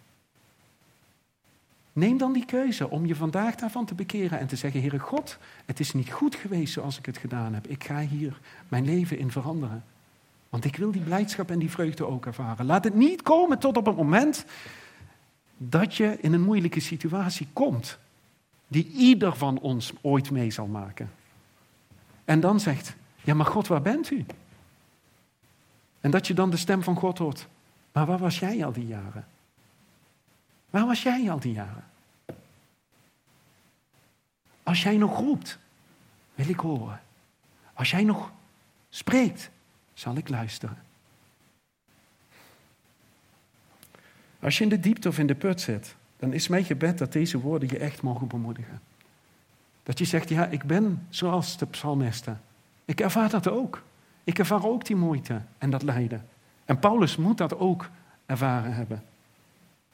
Neem 1.94 2.18
dan 2.18 2.34
die 2.34 2.46
keuze 2.46 2.90
om 2.90 3.06
je 3.06 3.16
vandaag 3.16 3.56
daarvan 3.56 3.86
te 3.86 3.96
bekeren 3.96 4.40
en 4.40 4.48
te 4.48 4.56
zeggen: 4.56 4.80
Heere 4.80 5.00
God, 5.00 5.38
het 5.66 5.80
is 5.80 5.94
niet 5.94 6.12
goed 6.12 6.36
geweest 6.36 6.74
zoals 6.74 6.98
ik 6.98 7.06
het 7.06 7.18
gedaan 7.18 7.54
heb. 7.54 7.68
Ik 7.68 7.84
ga 7.84 8.00
hier 8.00 8.40
mijn 8.68 8.86
leven 8.86 9.18
in 9.18 9.32
veranderen. 9.32 9.84
Want 10.50 10.66
ik 10.66 10.76
wil 10.76 10.92
die 10.92 11.02
blijdschap 11.02 11.52
en 11.52 11.60
die 11.60 11.70
vreugde 11.70 12.06
ook 12.06 12.26
ervaren. 12.26 12.66
Laat 12.66 12.84
het 12.84 12.96
niet 12.96 13.22
komen 13.22 13.60
tot 13.60 13.78
op 13.78 13.86
het 13.86 13.96
moment 13.96 14.46
dat 15.58 15.96
je 15.96 16.18
in 16.22 16.34
een 16.34 16.42
moeilijke 16.42 16.80
situatie 16.80 17.48
komt, 17.54 17.98
die 18.68 18.92
ieder 18.92 19.36
van 19.36 19.60
ons 19.60 19.94
ooit 20.02 20.32
mee 20.32 20.52
zal 20.52 20.68
maken. 20.68 21.12
En 22.26 22.40
dan 22.40 22.60
zegt, 22.60 22.96
ja 23.22 23.34
maar 23.34 23.46
God, 23.46 23.68
waar 23.68 23.82
bent 23.82 24.12
u? 24.12 24.26
En 26.02 26.12
dat 26.12 26.28
je 26.28 26.34
dan 26.34 26.50
de 26.50 26.58
stem 26.58 26.84
van 26.84 26.96
God 26.96 27.18
hoort, 27.18 27.48
maar 27.92 28.06
waar 28.06 28.18
was 28.18 28.40
jij 28.40 28.66
al 28.66 28.72
die 28.72 28.88
jaren? 28.88 29.28
Waar 30.70 30.86
was 30.86 31.04
jij 31.04 31.32
al 31.32 31.40
die 31.40 31.54
jaren? 31.54 31.84
Als 34.64 34.84
jij 34.84 34.98
nog 34.98 35.18
roept, 35.18 35.60
wil 36.36 36.50
ik 36.50 36.60
horen. 36.60 37.02
Als 37.74 37.92
jij 37.92 38.04
nog 38.04 38.32
spreekt, 38.90 39.50
zal 39.94 40.16
ik 40.16 40.30
luisteren. 40.30 40.78
Als 44.40 44.58
je 44.58 44.64
in 44.64 44.70
de 44.70 44.80
diepte 44.80 45.08
of 45.08 45.18
in 45.18 45.28
de 45.28 45.36
put 45.36 45.62
zit, 45.62 45.96
dan 46.18 46.34
is 46.34 46.48
mijn 46.48 46.64
gebed 46.64 46.98
dat 46.98 47.14
deze 47.14 47.40
woorden 47.40 47.70
je 47.70 47.78
echt 47.78 48.02
mogen 48.02 48.28
bemoedigen. 48.28 48.82
Dat 49.84 49.98
je 49.98 50.06
zegt, 50.06 50.30
ja, 50.30 50.46
ik 50.46 50.64
ben 50.64 51.08
zoals 51.10 51.58
de 51.58 51.66
psalmisten. 51.66 52.42
Ik 52.86 53.00
ervaar 53.00 53.30
dat 53.30 53.48
ook. 53.48 53.84
Ik 54.24 54.40
ervaar 54.40 54.66
ook 54.66 54.86
die 54.86 54.96
moeite 54.96 55.42
en 55.58 55.70
dat 55.70 55.82
lijden. 55.82 56.28
En 56.66 56.80
Paulus 56.80 57.16
moet 57.16 57.38
dat 57.38 57.58
ook 57.58 57.90
ervaren 58.26 58.74
hebben. 58.74 59.04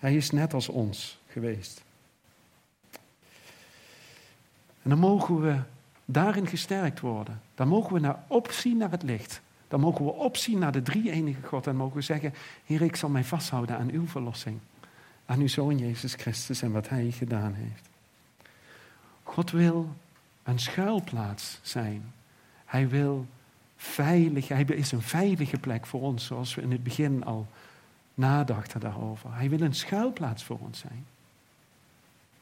Hij 0.05 0.15
is 0.15 0.31
net 0.31 0.53
als 0.53 0.69
ons 0.69 1.19
geweest. 1.27 1.83
En 4.81 4.89
dan 4.89 4.99
mogen 4.99 5.41
we 5.41 5.59
daarin 6.05 6.47
gesterkt 6.47 6.99
worden. 6.99 7.41
Dan 7.55 7.67
mogen 7.67 7.93
we 7.93 7.99
naar 7.99 8.23
opzien 8.27 8.77
naar 8.77 8.91
het 8.91 9.03
licht. 9.03 9.41
Dan 9.67 9.79
mogen 9.79 10.05
we 10.05 10.11
opzien 10.11 10.59
naar 10.59 10.71
de 10.71 10.81
drie-enige 10.81 11.41
God 11.41 11.67
en 11.67 11.75
mogen 11.75 11.95
we 11.95 12.01
zeggen, 12.01 12.33
Heer, 12.65 12.81
ik 12.81 12.95
zal 12.95 13.09
mij 13.09 13.23
vasthouden 13.23 13.77
aan 13.77 13.89
uw 13.89 14.07
verlossing. 14.07 14.59
Aan 15.25 15.39
uw 15.39 15.47
Zoon 15.47 15.77
Jezus 15.77 16.13
Christus 16.13 16.61
en 16.61 16.71
wat 16.71 16.89
Hij 16.89 17.11
gedaan 17.11 17.53
heeft. 17.53 17.89
God 19.23 19.51
wil 19.51 19.95
een 20.43 20.59
schuilplaats 20.59 21.59
zijn. 21.61 22.13
Hij 22.65 22.89
wil 22.89 23.25
veilig, 23.75 24.47
hij 24.47 24.63
is 24.63 24.91
een 24.91 25.01
veilige 25.01 25.57
plek 25.57 25.85
voor 25.85 26.01
ons, 26.01 26.25
zoals 26.25 26.55
we 26.55 26.61
in 26.61 26.71
het 26.71 26.83
begin 26.83 27.23
al 27.23 27.47
nadachten 28.15 28.79
daarover. 28.79 29.35
Hij 29.35 29.49
wil 29.49 29.61
een 29.61 29.75
schuilplaats 29.75 30.43
voor 30.43 30.57
ons 30.59 30.79
zijn. 30.79 31.05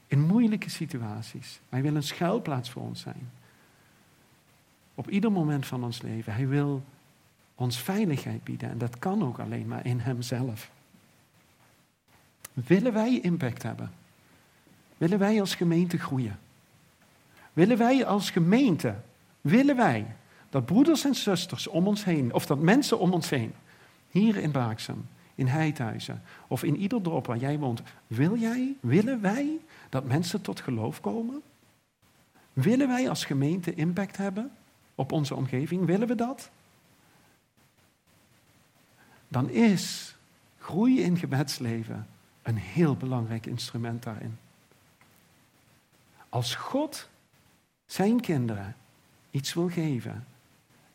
In 0.07 0.21
moeilijke 0.21 0.69
situaties. 0.69 1.59
Hij 1.69 1.81
wil 1.81 1.95
een 1.95 2.03
schuilplaats 2.03 2.69
voor 2.69 2.81
ons 2.81 3.01
zijn. 3.01 3.29
Op 4.95 5.09
ieder 5.09 5.31
moment 5.31 5.65
van 5.65 5.83
ons 5.83 6.01
leven. 6.01 6.33
Hij 6.33 6.47
wil 6.47 6.83
ons 7.55 7.79
veiligheid 7.79 8.43
bieden. 8.43 8.69
En 8.69 8.77
dat 8.77 8.99
kan 8.99 9.23
ook 9.23 9.39
alleen 9.39 9.67
maar 9.67 9.85
in 9.85 9.99
Hemzelf. 9.99 10.71
Willen 12.53 12.93
wij 12.93 13.19
impact 13.19 13.63
hebben? 13.63 13.91
Willen 14.97 15.19
wij 15.19 15.39
als 15.39 15.55
gemeente 15.55 15.97
groeien? 15.97 16.39
Willen 17.53 17.77
wij 17.77 18.05
als 18.05 18.29
gemeente, 18.29 18.95
willen 19.41 19.75
wij 19.75 20.15
dat 20.49 20.65
broeders 20.65 21.05
en 21.05 21.15
zusters 21.15 21.67
om 21.67 21.87
ons 21.87 22.03
heen, 22.03 22.33
of 22.33 22.45
dat 22.45 22.59
mensen 22.59 22.99
om 22.99 23.13
ons 23.13 23.29
heen, 23.29 23.53
hier 24.09 24.37
in 24.37 24.51
Baaksem, 24.51 25.07
in 25.43 25.49
Heidhuizen 25.49 26.21
of 26.47 26.63
in 26.63 26.77
ieder 26.77 27.03
dorp 27.03 27.25
waar 27.25 27.37
jij 27.37 27.59
woont, 27.59 27.81
wil 28.07 28.37
jij, 28.37 28.75
willen 28.79 29.21
wij 29.21 29.59
dat 29.89 30.05
mensen 30.05 30.41
tot 30.41 30.59
geloof 30.59 31.01
komen? 31.01 31.41
Willen 32.53 32.87
wij 32.87 33.09
als 33.09 33.25
gemeente 33.25 33.73
impact 33.73 34.17
hebben 34.17 34.51
op 34.95 35.11
onze 35.11 35.35
omgeving? 35.35 35.85
Willen 35.85 36.07
we 36.07 36.15
dat? 36.15 36.49
Dan 39.27 39.49
is 39.49 40.15
groei 40.59 41.01
in 41.01 41.17
gebedsleven 41.17 42.07
een 42.41 42.57
heel 42.57 42.95
belangrijk 42.95 43.45
instrument 43.45 44.03
daarin. 44.03 44.37
Als 46.29 46.55
God 46.55 47.09
zijn 47.85 48.21
kinderen 48.21 48.75
iets 49.31 49.53
wil 49.53 49.69
geven, 49.69 50.25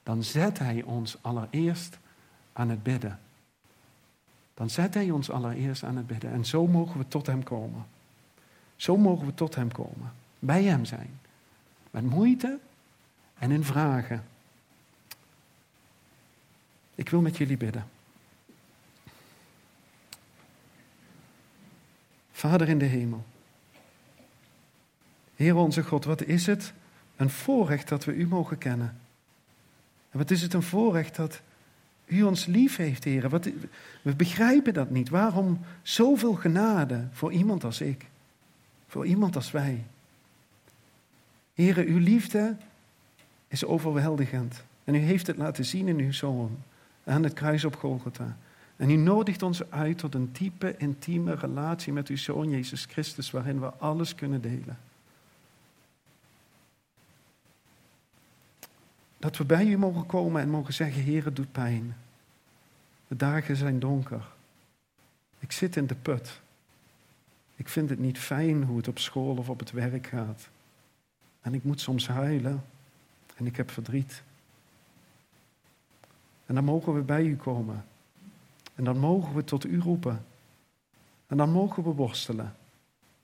dan 0.03 0.22
zet 0.22 0.59
Hij 0.59 0.82
ons 0.82 1.16
allereerst 1.20 1.99
aan 2.53 2.68
het 2.68 2.82
bidden. 2.82 3.18
Dan 4.59 4.70
zet 4.70 4.94
Hij 4.94 5.11
ons 5.11 5.30
allereerst 5.30 5.84
aan 5.84 5.96
het 5.96 6.06
bidden. 6.06 6.32
En 6.32 6.44
zo 6.44 6.66
mogen 6.66 6.98
we 6.98 7.09
tot 7.09 7.26
Hem 7.26 7.42
komen. 7.42 7.86
Zo 8.76 8.96
mogen 8.96 9.26
we 9.26 9.34
tot 9.34 9.54
Hem 9.54 9.72
komen. 9.72 10.12
Bij 10.38 10.64
Hem 10.64 10.84
zijn. 10.84 11.20
Met 11.90 12.04
moeite 12.04 12.59
en 13.38 13.50
in 13.50 13.64
vragen. 13.64 14.24
Ik 16.94 17.09
wil 17.09 17.20
met 17.20 17.36
jullie 17.36 17.56
bidden. 17.56 17.88
Vader 22.32 22.68
in 22.68 22.78
de 22.78 22.84
hemel. 22.84 23.24
Heer 25.36 25.56
onze 25.56 25.82
God, 25.82 26.04
wat 26.04 26.22
is 26.22 26.46
het 26.46 26.72
een 27.16 27.30
voorrecht 27.30 27.88
dat 27.88 28.04
we 28.04 28.14
U 28.14 28.26
mogen 28.26 28.59
kennen. 28.59 29.00
En 30.11 30.18
wat 30.18 30.30
is 30.30 30.42
het 30.42 30.54
een 30.54 30.62
voorrecht 30.62 31.16
dat 31.16 31.40
U 32.09 32.22
ons 32.22 32.46
lief 32.46 32.76
heeft, 32.76 33.04
Heer. 33.04 33.28
Wat, 33.28 33.48
we 34.02 34.16
begrijpen 34.16 34.74
dat 34.74 34.90
niet. 34.90 35.09
Waarom 35.09 35.61
zoveel 35.82 36.34
genade 36.34 37.09
voor 37.12 37.32
iemand 37.32 37.64
als 37.64 37.80
ik? 37.80 38.06
Voor 38.86 39.06
iemand 39.06 39.36
als 39.36 39.50
wij? 39.50 39.84
Heere, 41.54 41.86
uw 41.86 41.98
liefde 41.98 42.56
is 43.48 43.64
overweldigend. 43.64 44.62
En 44.84 44.94
u 44.94 44.98
heeft 44.98 45.26
het 45.26 45.36
laten 45.36 45.64
zien 45.64 45.88
in 45.88 45.98
uw 45.98 46.12
zoon 46.12 46.59
aan 47.04 47.22
het 47.22 47.32
kruis 47.32 47.64
op 47.64 47.76
Golgotha. 47.76 48.36
En 48.76 48.90
u 48.90 48.96
nodigt 48.96 49.42
ons 49.42 49.70
uit 49.70 49.98
tot 49.98 50.14
een 50.14 50.28
diepe, 50.32 50.74
intieme 50.76 51.34
relatie 51.34 51.92
met 51.92 52.09
uw 52.09 52.16
zoon 52.16 52.50
Jezus 52.50 52.84
Christus, 52.84 53.30
waarin 53.30 53.61
we 53.61 53.66
alles 53.66 54.14
kunnen 54.14 54.40
delen. 54.40 54.78
Dat 59.19 59.37
we 59.37 59.45
bij 59.45 59.66
u 59.66 59.79
mogen 59.79 60.07
komen 60.07 60.43
en 60.43 60.51
mogen 60.51 60.75
zeggen, 60.75 61.03
Heer, 61.03 61.25
het 61.25 61.37
doet 61.37 61.53
pijn. 61.53 61.97
De 63.09 63.16
dagen 63.16 63.57
zijn 63.57 63.79
donker. 63.79 64.27
Ik 65.39 65.53
zit 65.53 65.77
in 65.77 65.87
de 65.87 65.95
put. 65.95 66.41
Ik 67.57 67.69
vind 67.69 67.91
het 67.91 67.99
niet 67.99 68.19
fijn 68.19 68.62
hoe 68.62 68.77
het 68.77 68.89
op 68.89 68.99
school 68.99 69.37
of 69.37 69.49
op 69.49 69.59
het 69.59 69.71
werk 69.71 70.07
gaat. 70.07 70.49
En 71.41 71.55
ik 71.55 71.64
moet 71.64 71.81
soms 71.81 72.09
huilen. 72.09 72.64
En 73.37 73.47
ik 73.47 73.57
heb 73.57 73.71
verdriet. 73.71 74.23
En 76.47 76.55
dan 76.55 76.64
mogen 76.64 76.95
we 76.95 77.01
bij 77.01 77.25
u 77.25 77.37
komen. 77.37 77.85
En 78.75 78.85
dan 78.85 78.99
mogen 78.99 79.35
we 79.35 79.45
tot 79.45 79.64
u 79.64 79.81
roepen. 79.81 80.25
En 81.27 81.37
dan 81.37 81.51
mogen 81.51 81.83
we 81.83 81.91
worstelen. 81.91 82.55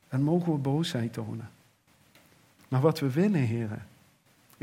En 0.09 0.23
mogen 0.23 0.53
we 0.53 0.59
boosheid 0.59 1.13
tonen. 1.13 1.51
Maar 2.69 2.81
wat 2.81 2.99
we 2.99 3.11
willen, 3.11 3.41
heren, 3.41 3.87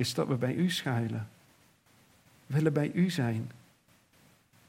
is 0.02 0.14
dat 0.14 0.28
we 0.28 0.36
bij 0.36 0.56
u 0.56 0.70
schuilen. 0.70 1.30
We 2.46 2.54
willen 2.54 2.74
bij 2.74 2.92
u 2.92 3.10
zijn. 3.10 3.52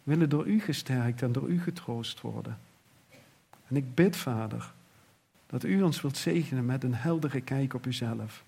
We 0.03 0.12
willen 0.12 0.28
door 0.28 0.47
u 0.47 0.61
gesterkt 0.61 1.22
en 1.22 1.33
door 1.33 1.49
u 1.49 1.61
getroost 1.61 2.20
worden. 2.20 2.59
En 3.68 3.76
ik 3.76 3.95
bid, 3.95 4.16
Vader, 4.16 4.72
dat 5.47 5.64
u 5.64 5.83
ons 5.83 6.01
wilt 6.01 6.16
zegenen 6.16 6.66
met 6.66 6.85
een 6.85 6.95
heldere 6.95 7.41
kijk 7.41 7.74
op 7.74 7.87
uzelf. 7.87 8.45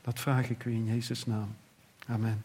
Dat 0.00 0.20
vraag 0.20 0.50
ik 0.50 0.64
u 0.64 0.72
in 0.72 0.86
Jezus' 0.86 1.26
naam. 1.26 1.56
Amen. 2.06 2.44